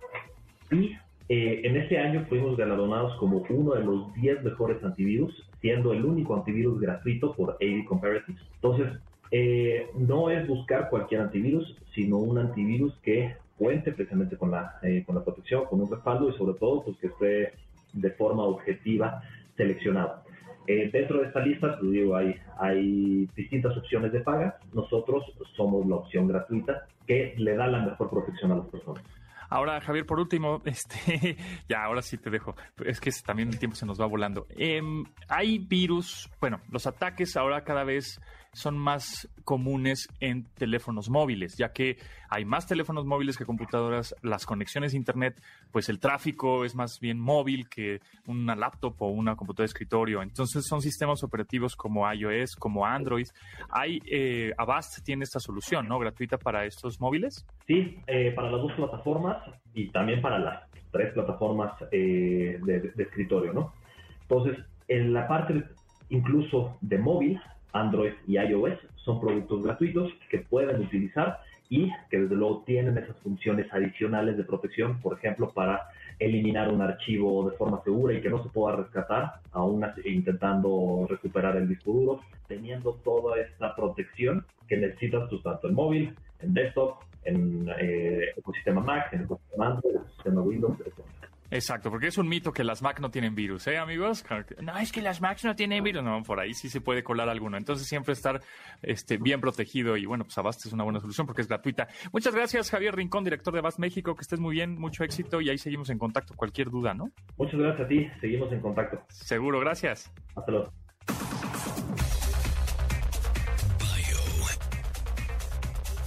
[0.72, 0.96] Y
[1.30, 6.04] eh, en este año fuimos galardonados como uno de los 10 mejores antivirus, siendo el
[6.04, 8.42] único antivirus gratuito por AV Comparatives.
[8.56, 9.00] Entonces,
[9.32, 15.04] eh, no es buscar cualquier antivirus, sino un antivirus que cuente precisamente con la, eh,
[15.06, 17.54] con la protección, con un respaldo y sobre todo pues que esté
[17.94, 19.22] de forma objetiva
[19.58, 20.24] seleccionado.
[20.66, 24.58] Eh, dentro de esta lista, pues digo, hay, hay distintas opciones de paga.
[24.74, 25.24] Nosotros
[25.56, 29.04] somos la opción gratuita que le da la mejor protección a las personas.
[29.50, 31.36] Ahora, Javier, por último, este,
[31.68, 32.56] ya, ahora sí te dejo.
[32.86, 34.46] Es que también el tiempo se nos va volando.
[34.56, 38.22] Em, hay virus, bueno, los ataques ahora cada vez
[38.54, 41.98] son más comunes en teléfonos móviles, ya que
[42.30, 47.00] hay más teléfonos móviles que computadoras, las conexiones a internet, pues el tráfico es más
[47.00, 50.22] bien móvil que una laptop o una computadora de escritorio.
[50.22, 53.28] Entonces son sistemas operativos como iOS, como Android.
[53.70, 56.00] Hay eh, Avast tiene esta solución, ¿no?
[56.00, 57.46] Gratuita para estos móviles.
[57.68, 59.38] Sí, eh, para las dos plataformas
[59.74, 63.74] y también para las tres plataformas eh, de, de escritorio, ¿no?
[64.22, 64.58] Entonces,
[64.88, 65.64] en la parte
[66.10, 67.40] incluso de móvil,
[67.74, 73.16] Android y iOS son productos gratuitos que pueden utilizar y que desde luego tienen esas
[73.18, 78.30] funciones adicionales de protección, por ejemplo, para eliminar un archivo de forma segura y que
[78.30, 84.78] no se pueda rescatar, aún intentando recuperar el disco duro, teniendo toda esta protección que
[84.78, 90.02] necesitas tú tanto en móvil, en desktop, en eh, ecosistema Mac, en ecosistema Android, en
[90.02, 91.19] ecosistema Windows, etc.
[91.52, 94.24] Exacto, porque es un mito que las Mac no tienen virus, ¿eh, amigos?
[94.62, 96.04] No, es que las Macs no tienen virus.
[96.04, 97.58] No, por ahí sí se puede colar alguno.
[97.58, 98.42] Entonces, siempre estar
[98.82, 99.98] este, bien protegido.
[99.98, 101.88] Y bueno, pues Avast es una buena solución porque es gratuita.
[102.12, 104.16] Muchas gracias, Javier Rincón, director de Avast México.
[104.16, 106.36] Que estés muy bien, mucho éxito y ahí seguimos en contacto.
[106.36, 107.12] Cualquier duda, ¿no?
[107.38, 108.08] Muchas gracias a ti.
[108.22, 109.02] Seguimos en contacto.
[109.10, 110.12] Seguro, gracias.
[110.36, 110.72] Hasta luego.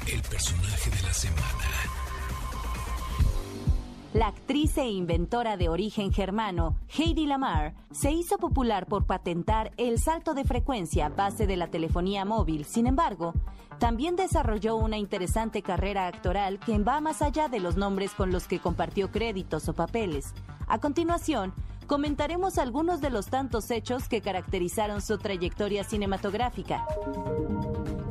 [0.06, 1.81] El personaje de la semana.
[4.14, 9.98] La actriz e inventora de origen germano, Heidi Lamar, se hizo popular por patentar el
[9.98, 12.66] salto de frecuencia base de la telefonía móvil.
[12.66, 13.32] Sin embargo,
[13.78, 18.46] también desarrolló una interesante carrera actoral que va más allá de los nombres con los
[18.46, 20.34] que compartió créditos o papeles.
[20.66, 21.54] A continuación,
[21.86, 26.84] comentaremos algunos de los tantos hechos que caracterizaron su trayectoria cinematográfica.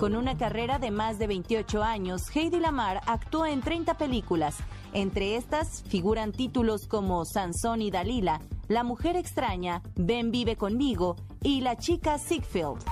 [0.01, 4.57] Con una carrera de más de 28 años, Heidi Lamar actuó en 30 películas.
[4.93, 11.61] Entre estas figuran títulos como Sansón y Dalila, La mujer extraña, Ven vive conmigo y
[11.61, 12.83] La chica Ziegfeld.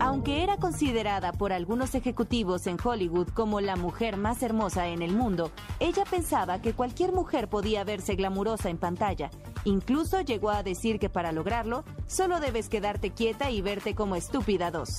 [0.00, 5.12] Aunque era considerada por algunos ejecutivos en Hollywood como la mujer más hermosa en el
[5.12, 9.30] mundo, ella pensaba que cualquier mujer podía verse glamurosa en pantalla.
[9.64, 14.70] Incluso llegó a decir que para lograrlo, solo debes quedarte quieta y verte como estúpida
[14.70, 14.94] 2.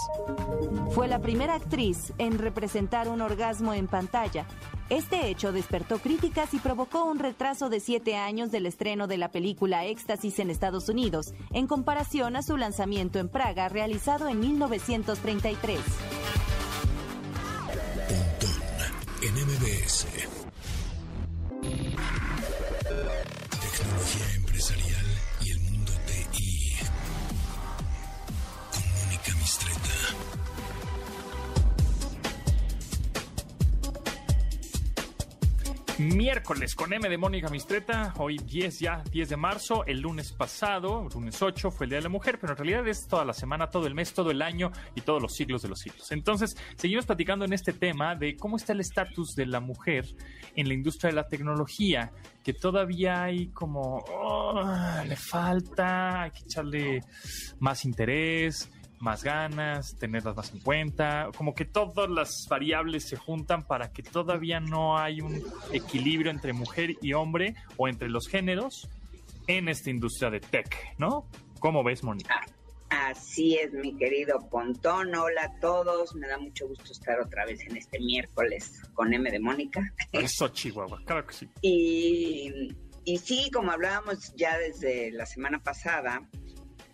[0.91, 4.45] Fue la primera actriz en representar un orgasmo en pantalla.
[4.89, 9.31] Este hecho despertó críticas y provocó un retraso de siete años del estreno de la
[9.31, 15.79] película Éxtasis en Estados Unidos, en comparación su lanzamiento en Praga realizado en 1933.
[19.21, 20.05] en MBS.
[23.49, 24.36] Tecnología
[35.99, 41.09] Miércoles con M de Mónica Mistreta, hoy 10 ya, 10 de marzo, el lunes pasado,
[41.11, 43.71] lunes 8 fue el Día de la Mujer, pero en realidad es toda la semana,
[43.71, 46.11] todo el mes, todo el año y todos los siglos de los siglos.
[46.11, 50.05] Entonces, seguimos platicando en este tema de cómo está el estatus de la mujer
[50.55, 52.11] en la industria de la tecnología,
[52.43, 57.01] que todavía hay como, oh, le falta, hay que echarle
[57.59, 58.69] más interés,
[58.99, 64.03] más ganas, tenerlas más en cuenta, como que todas las variables se juntan para que
[64.03, 68.89] todavía no hay un equilibrio entre mujer y hombre o entre los géneros
[69.47, 71.27] en esta industria de tech, ¿no?
[71.59, 72.45] ¿Cómo ves, Mónica?
[72.89, 75.13] Así es, mi querido Pontón.
[75.15, 76.15] Hola a todos.
[76.15, 79.81] Me da mucho gusto estar otra vez en este miércoles con M de Mónica.
[80.11, 81.49] Eso, Chihuahua, claro que sí.
[81.61, 82.69] Y,
[83.03, 86.21] y sí, como hablábamos ya desde la semana pasada,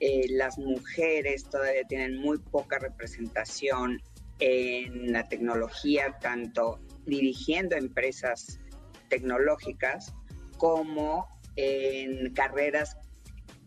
[0.05, 4.01] eh, las mujeres todavía tienen muy poca representación
[4.39, 8.59] en la tecnología, tanto dirigiendo empresas
[9.07, 10.13] tecnológicas
[10.57, 11.25] como
[11.55, 12.97] en carreras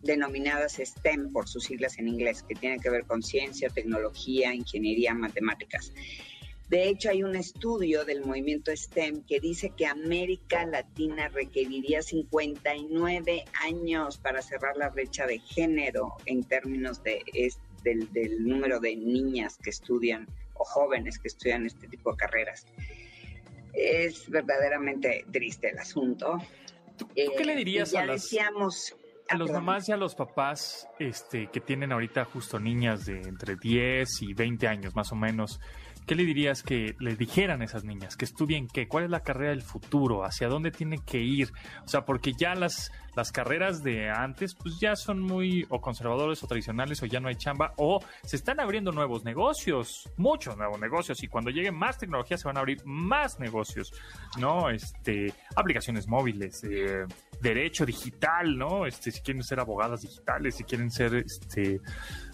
[0.03, 5.15] denominadas STEM por sus siglas en inglés, que tienen que ver con ciencia, tecnología, ingeniería,
[5.15, 5.91] matemáticas.
[6.69, 13.45] De hecho, hay un estudio del movimiento STEM que dice que América Latina requeriría 59
[13.63, 18.97] años para cerrar la brecha de género en términos de, es, del, del, número de
[18.97, 22.65] niñas que estudian o jóvenes que estudian este tipo de carreras.
[23.71, 26.37] Es verdaderamente triste el asunto.
[26.97, 28.23] ¿Tú, tú qué le dirías ya a las...
[28.23, 28.93] decíamos,
[29.29, 33.55] a los mamás y a los papás este, que tienen ahorita justo niñas de entre
[33.55, 35.59] 10 y 20 años más o menos,
[36.07, 38.15] ¿qué le dirías que le dijeran a esas niñas?
[38.15, 38.87] ¿Que estudien qué?
[38.87, 40.23] ¿Cuál es la carrera del futuro?
[40.23, 41.51] ¿Hacia dónde tienen que ir?
[41.85, 46.41] O sea, porque ya las, las carreras de antes pues ya son muy o conservadores
[46.43, 50.79] o tradicionales o ya no hay chamba o se están abriendo nuevos negocios, muchos nuevos
[50.79, 53.91] negocios y cuando llegue más tecnología se van a abrir más negocios,
[54.39, 54.69] ¿no?
[54.69, 57.05] Este, aplicaciones móviles, eh,
[57.41, 58.85] derecho digital, ¿no?
[58.85, 61.81] Este, si quieren ser abogadas digitales, si quieren ser este,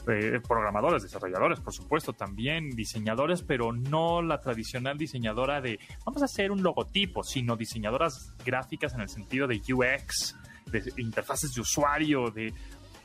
[0.08, 6.26] eh, programadores, desarrolladores, por supuesto, también diseñadores, pero no la tradicional diseñadora de vamos a
[6.26, 10.36] hacer un logotipo, sino diseñadoras gráficas en el sentido de UX,
[10.72, 12.54] de interfaces de usuario, de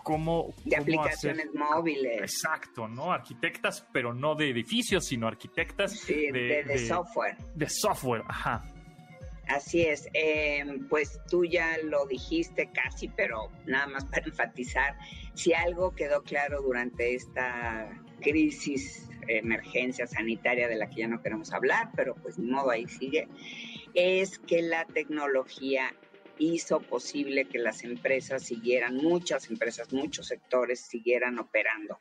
[0.02, 0.54] cómo...
[0.64, 2.20] de cómo aplicaciones hacer- móviles.
[2.22, 3.12] Exacto, ¿no?
[3.12, 7.36] Arquitectas, pero no de edificios, sino arquitectas Sí, de, de software.
[7.54, 8.64] De software, ajá.
[9.48, 14.96] Así es, eh, pues tú ya lo dijiste casi, pero nada más para enfatizar,
[15.34, 17.88] si algo quedó claro durante esta
[18.20, 22.86] crisis, emergencia sanitaria de la que ya no queremos hablar, pero pues ni modo ahí
[22.88, 23.28] sigue,
[23.94, 25.94] es que la tecnología
[26.38, 31.98] hizo posible que las empresas siguieran, muchas empresas, muchos sectores siguieran operando.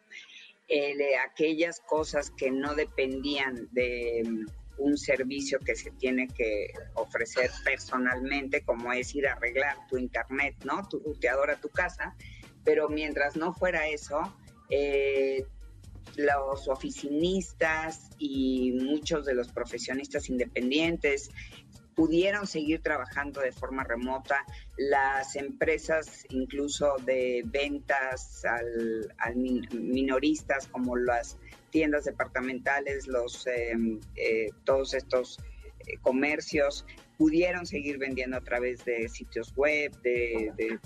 [0.69, 4.45] Eh, de aquellas cosas que no dependían de
[4.77, 10.55] un servicio que se tiene que ofrecer personalmente, como es ir a arreglar tu internet,
[10.63, 10.87] ¿no?
[10.87, 12.15] Tu ruteador a tu casa,
[12.63, 14.35] pero mientras no fuera eso,
[14.69, 15.45] eh,
[16.15, 21.29] los oficinistas y muchos de los profesionistas independientes
[21.95, 24.45] pudieron seguir trabajando de forma remota,
[24.77, 31.37] las empresas incluso de ventas al, al min- minoristas como las
[31.71, 33.73] tiendas departamentales, los eh,
[34.15, 35.39] eh, todos estos
[35.87, 36.85] eh, comercios
[37.17, 40.79] pudieron seguir vendiendo a través de sitios web, de, de-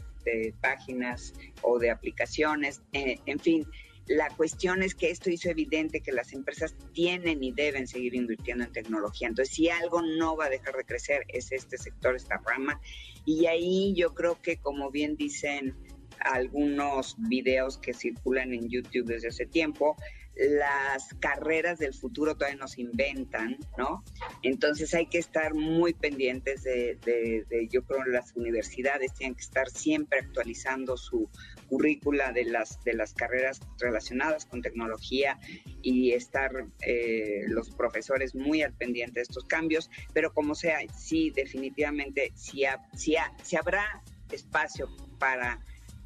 [0.61, 3.65] páginas o de aplicaciones, eh, en fin.
[4.07, 8.63] La cuestión es que esto hizo evidente que las empresas tienen y deben seguir invirtiendo
[8.63, 9.27] en tecnología.
[9.29, 12.79] Entonces, si algo no va a dejar de crecer, es este sector, esta rama.
[13.25, 15.75] Y ahí yo creo que, como bien dicen
[16.19, 19.95] algunos videos que circulan en YouTube desde hace tiempo,
[20.35, 24.03] las carreras del futuro todavía nos inventan, ¿no?
[24.43, 29.41] Entonces hay que estar muy pendientes de, de, de, yo creo, las universidades tienen que
[29.41, 31.29] estar siempre actualizando su
[31.67, 35.37] currícula de las, de las carreras relacionadas con tecnología
[35.81, 36.51] y estar
[36.85, 42.65] eh, los profesores muy al pendiente de estos cambios, pero como sea, sí, definitivamente, sí,
[42.65, 44.01] ha, sí, ha, sí habrá
[44.31, 44.87] espacio
[45.19, 45.59] para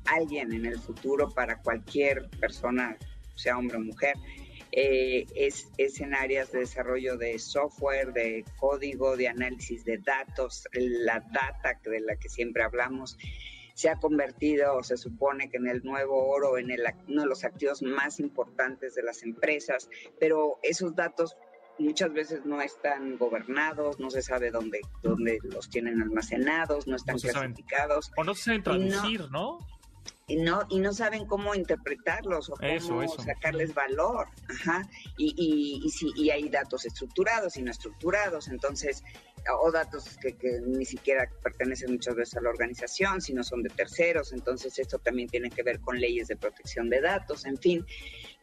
[0.05, 2.97] alguien en el futuro, para cualquier persona
[3.35, 4.15] sea hombre o mujer,
[4.71, 10.67] eh, es, es, en áreas de desarrollo de software, de código, de análisis de datos,
[10.73, 13.17] la data de la que siempre hablamos
[13.73, 17.43] se ha convertido, se supone que en el nuevo oro, en el, uno de los
[17.43, 21.35] activos más importantes de las empresas, pero esos datos
[21.77, 27.15] muchas veces no están gobernados, no se sabe dónde, dónde los tienen almacenados, no están
[27.15, 28.05] no clasificados.
[28.05, 29.29] Saben, o no se saben traducir, ¿no?
[29.29, 29.67] ¿no?
[30.27, 33.21] Y no y no saben cómo interpretarlos o cómo eso, eso.
[33.21, 34.87] sacarles valor ajá
[35.17, 39.03] y, y, y, si, y hay datos estructurados y no estructurados entonces
[39.61, 43.69] o datos que, que, ni siquiera pertenecen muchas veces a la organización sino son de
[43.69, 44.33] terceros.
[44.33, 47.45] Entonces esto también tiene que ver con leyes de protección de datos.
[47.45, 47.85] En fin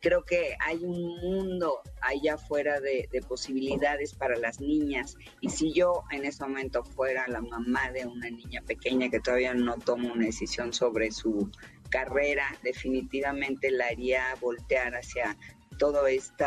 [0.01, 5.17] creo que hay un mundo allá afuera de, de posibilidades para las niñas.
[5.41, 9.55] Y si yo en ese momento fuera la mamá de una niña pequeña que todavía
[9.55, 11.51] no toma una decisión sobre su
[11.93, 15.37] carrera definitivamente la haría voltear hacia
[15.79, 16.47] todo este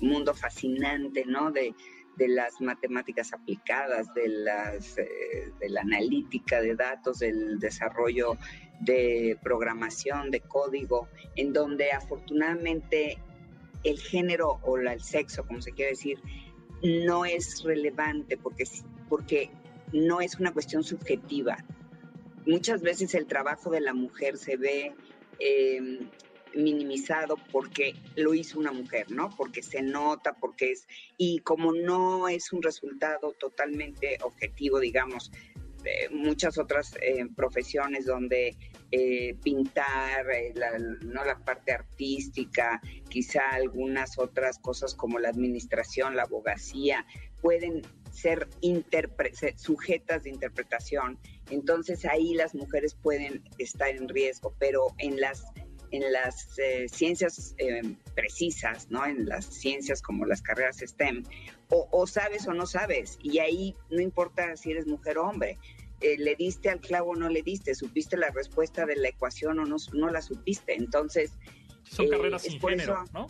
[0.00, 1.50] mundo fascinante, ¿no?
[1.50, 1.74] De,
[2.18, 8.36] de, las matemáticas aplicadas, de, las, eh, de la analítica de datos, del desarrollo
[8.80, 13.18] de programación, de código, en donde afortunadamente
[13.84, 16.18] el género o el sexo, como se quiere decir,
[16.82, 18.64] no es relevante porque,
[19.08, 19.50] porque
[19.92, 21.64] no es una cuestión subjetiva,
[22.46, 24.94] muchas veces el trabajo de la mujer se ve
[25.38, 26.00] eh,
[26.54, 29.30] minimizado porque lo hizo una mujer, ¿no?
[29.36, 30.86] Porque se nota, porque es,
[31.16, 35.30] y como no es un resultado totalmente objetivo, digamos,
[35.84, 38.56] eh, muchas otras eh, profesiones donde
[38.90, 40.26] eh, pintar,
[41.02, 47.06] no la parte artística, quizá algunas otras cosas como la administración, la abogacía,
[47.40, 48.48] pueden ser
[49.56, 51.18] sujetas de interpretación.
[51.50, 55.44] Entonces ahí las mujeres pueden estar en riesgo, pero en las
[55.90, 57.82] en las eh, ciencias eh,
[58.14, 59.04] precisas, ¿no?
[59.06, 61.24] En las ciencias como las carreras STEM,
[61.70, 65.58] o, o, sabes o no sabes, y ahí no importa si eres mujer o hombre,
[66.00, 69.58] eh, le diste al clavo o no le diste, supiste la respuesta de la ecuación
[69.58, 71.32] o no, no la supiste, entonces...
[71.82, 73.26] Son carreras sin género, eso, ¿no?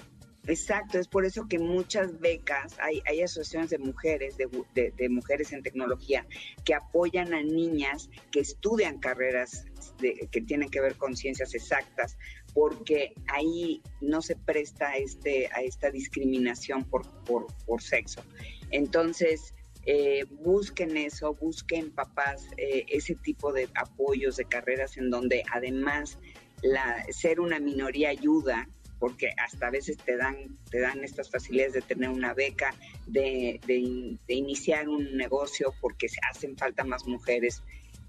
[0.48, 5.08] Exacto, es por eso que muchas becas, hay, hay asociaciones de mujeres, de, de, de,
[5.10, 6.26] mujeres en tecnología,
[6.64, 9.66] que apoyan a niñas que estudian carreras
[9.98, 12.16] de, que tienen que ver con ciencias exactas,
[12.54, 18.22] porque ahí no se presta a, este, a esta discriminación por, por, por sexo.
[18.70, 19.54] Entonces,
[19.86, 26.18] eh, busquen eso, busquen papás eh, ese tipo de apoyos de carreras en donde además
[26.62, 28.68] la, ser una minoría ayuda
[28.98, 32.74] porque hasta a veces te dan, te dan estas facilidades de tener una beca,
[33.06, 37.62] de, de, de iniciar un negocio, porque hacen falta más mujeres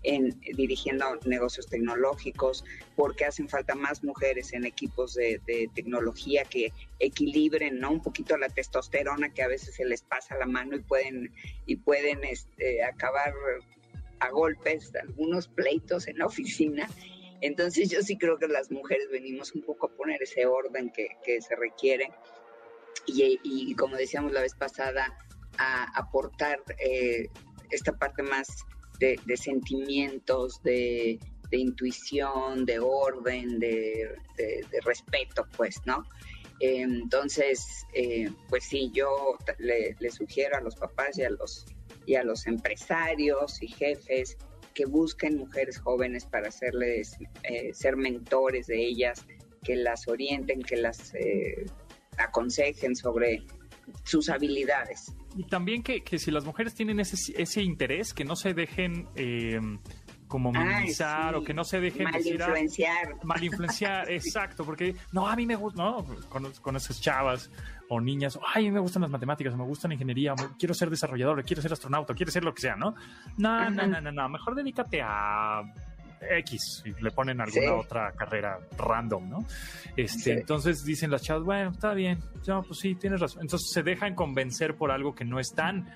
[0.04, 2.64] en dirigiendo negocios tecnológicos,
[2.96, 7.92] porque hacen falta más mujeres en equipos de, de, tecnología que equilibren ¿no?
[7.92, 11.34] un poquito la testosterona que a veces se les pasa la mano y pueden,
[11.66, 13.34] y pueden este, acabar
[14.20, 16.90] a golpes algunos pleitos en la oficina.
[17.42, 21.10] Entonces yo sí creo que las mujeres venimos un poco a poner ese orden que,
[21.24, 22.12] que se requiere
[23.06, 25.18] y, y, como decíamos la vez pasada,
[25.58, 27.30] a aportar eh,
[27.70, 28.66] esta parte más
[29.00, 31.20] de, sentimientos, de,
[31.52, 34.16] intuición, de orden, de,
[34.84, 36.04] respeto, pues, ¿no?
[36.62, 41.66] Entonces, eh, pues sí, yo le, le, sugiero a los papás y a los,
[42.06, 44.38] y a los empresarios y jefes
[44.74, 49.26] que busquen mujeres jóvenes para hacerles, eh, ser mentores de ellas,
[49.64, 51.66] que las orienten, que las eh,
[52.18, 53.44] aconsejen sobre
[54.04, 55.14] sus habilidades.
[55.36, 59.08] Y también que, que si las mujeres tienen ese, ese interés, que no se dejen
[59.16, 59.60] eh,
[60.30, 61.36] como minimizar Ay, sí.
[61.40, 63.14] o que no se dejen mal decir, influenciar.
[63.14, 67.52] ah, mal influenciar, exacto, porque no, a mí me gusta, no, con, con esas chavas
[67.90, 70.90] o niñas, ay, a mí me gustan las matemáticas, me gusta la ingeniería, quiero ser
[70.92, 72.94] desarrollador, quiero ser astronauta, quiero ser lo que sea, ¿no?
[73.38, 75.64] No, no, no, no, no, mejor dedícate a
[76.22, 77.72] X y le ponen alguna Sí.
[77.74, 79.46] otra carrera random, ¿no?
[79.96, 80.32] Este, Sí.
[80.32, 83.42] Entonces dicen las chavas, bueno, está bien, no, pues sí, tienes razón.
[83.44, 85.88] Entonces se dejan convencer por algo que no están,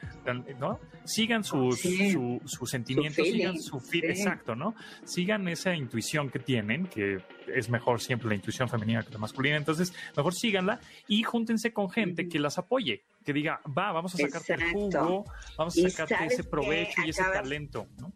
[0.59, 0.79] ¿no?
[1.05, 2.11] Sigan sus, Sí.
[2.11, 4.75] su, sus sentimientos, Su sigan su feed, exacto, ¿no?
[5.03, 7.17] Sigan esa intuición que tienen, que
[7.53, 9.57] es mejor siempre la intuición femenina que la masculina.
[9.57, 14.17] Entonces, mejor síganla y júntense con gente que las apoye, que diga, va, vamos a
[14.17, 15.25] sacarte el jugo,
[15.57, 18.13] vamos a sacarte ¿sabes ese provecho y ese talento, ¿no?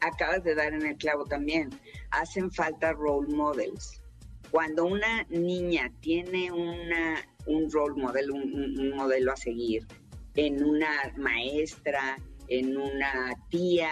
[0.00, 1.70] Acabas de dar en el clavo también.
[2.10, 4.02] Hacen falta role models.
[4.50, 9.86] Cuando una niña tiene una, un role model, un, modelo a seguir,
[10.34, 12.16] en una maestra,
[12.48, 13.90] en una tía,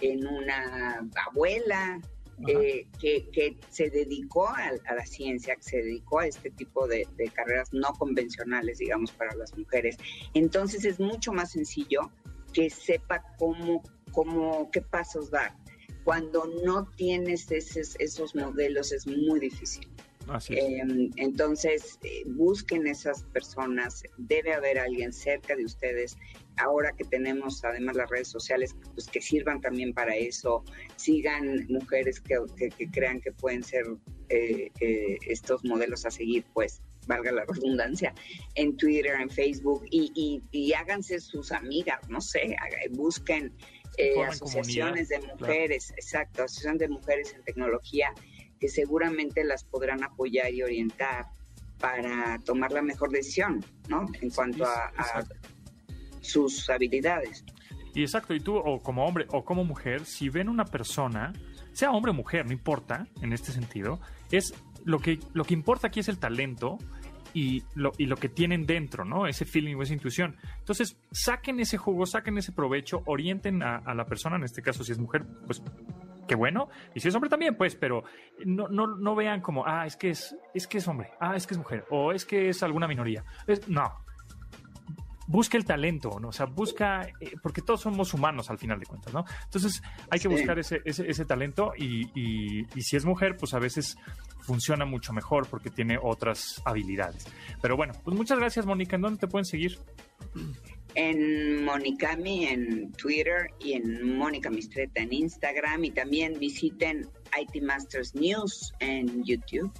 [0.00, 2.00] en una abuela,
[2.48, 6.86] eh, que, que se dedicó a, a la ciencia, que se dedicó a este tipo
[6.86, 9.98] de, de carreras no convencionales, digamos, para las mujeres.
[10.32, 12.10] Entonces es mucho más sencillo
[12.52, 13.82] que sepa cómo,
[14.12, 15.54] cómo qué pasos dar.
[16.04, 19.86] Cuando no tienes esos, esos modelos es muy difícil.
[20.28, 20.60] Así es.
[20.64, 24.02] Eh, entonces, eh, busquen esas personas.
[24.16, 26.16] Debe haber alguien cerca de ustedes.
[26.56, 30.64] Ahora que tenemos además las redes sociales, pues que sirvan también para eso.
[30.96, 33.84] Sigan mujeres que, que- que crean que pueden ser
[34.28, 36.80] eh, eh, estos modelos a seguir, pues
[37.10, 38.14] valga la redundancia,
[38.54, 42.56] en Twitter, en Facebook y, y- y háganse sus amigas, no sé,
[42.92, 43.52] busquen
[43.98, 48.08] eh, asociaciones de mujeres, exacto, asociación de mujeres en tecnología
[48.58, 51.26] que seguramente las podrán apoyar y orientar
[51.78, 54.06] para tomar la mejor decisión, ¿no?
[54.20, 55.24] En cuanto a, a
[56.20, 57.44] sus habilidades.
[57.94, 61.32] Y exacto, y tú, o como hombre o como mujer, si ven una persona,
[61.72, 63.98] sea hombre o mujer, no importa, en este sentido,
[64.30, 64.54] es
[64.84, 66.78] lo que, lo que importa aquí es el talento
[67.34, 69.26] y lo, y lo que tienen dentro, ¿no?
[69.26, 70.36] Ese feeling o esa intuición.
[70.58, 74.82] Entonces, saquen ese jugo, saquen ese provecho, orienten a, a la persona, en este caso,
[74.84, 75.62] si es mujer, pues
[76.28, 78.04] qué bueno, y si es hombre también, pues, pero
[78.44, 81.46] no, no, no vean como, ah, es que es, es que es hombre, ah, es
[81.46, 83.24] que es mujer, o es que es alguna minoría.
[83.48, 83.90] Es- no,
[85.26, 86.28] busca el talento, ¿no?
[86.28, 89.24] O sea, busca, eh, porque todos somos humanos al final de cuentas, ¿no?
[89.44, 90.34] Entonces hay que Sí.
[90.34, 93.96] buscar ese, ese, ese talento y, y- y si es mujer, pues a veces
[94.42, 97.26] funciona mucho mejor porque tiene otras habilidades.
[97.60, 98.96] Pero bueno, pues muchas gracias, Mónica.
[98.96, 99.78] ¿En dónde te pueden seguir?
[100.94, 107.08] En Monicami en Twitter y en Mónica Mistreta en Instagram y también visiten
[107.40, 109.70] IT Masters News en YouTube.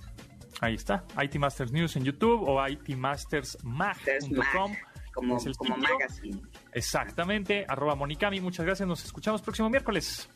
[0.60, 4.76] Ahí está, IT Masters News en YouTube o itmastersmag.com.
[5.14, 5.88] como, Es el como sitio.
[5.94, 6.42] magazine.
[6.72, 8.40] Exactamente, arroba Monicami.
[8.40, 10.28] Muchas gracias, nos escuchamos próximo miércoles.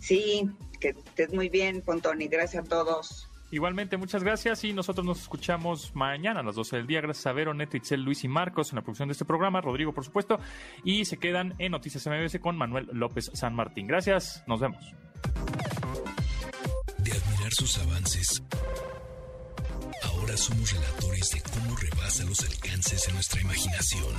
[0.00, 0.48] Sí,
[0.80, 2.28] que estés muy bien, Pontoni.
[2.28, 3.28] Gracias a todos.
[3.50, 7.00] Igualmente, muchas gracias y nosotros nos escuchamos mañana a las 12 del día.
[7.00, 9.92] Gracias a Vero, Neto, Itzel, Luis y Marcos en la producción de este programa, Rodrigo,
[9.92, 10.40] por supuesto,
[10.82, 13.86] y se quedan en Noticias MBS con Manuel López San Martín.
[13.86, 14.82] Gracias, nos vemos.
[16.98, 18.42] De admirar sus avances,
[20.02, 24.14] ahora somos relatores de cómo rebasa los alcances de nuestra imaginación.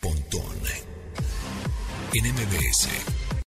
[0.00, 0.44] Pontón
[2.12, 3.23] en MBS.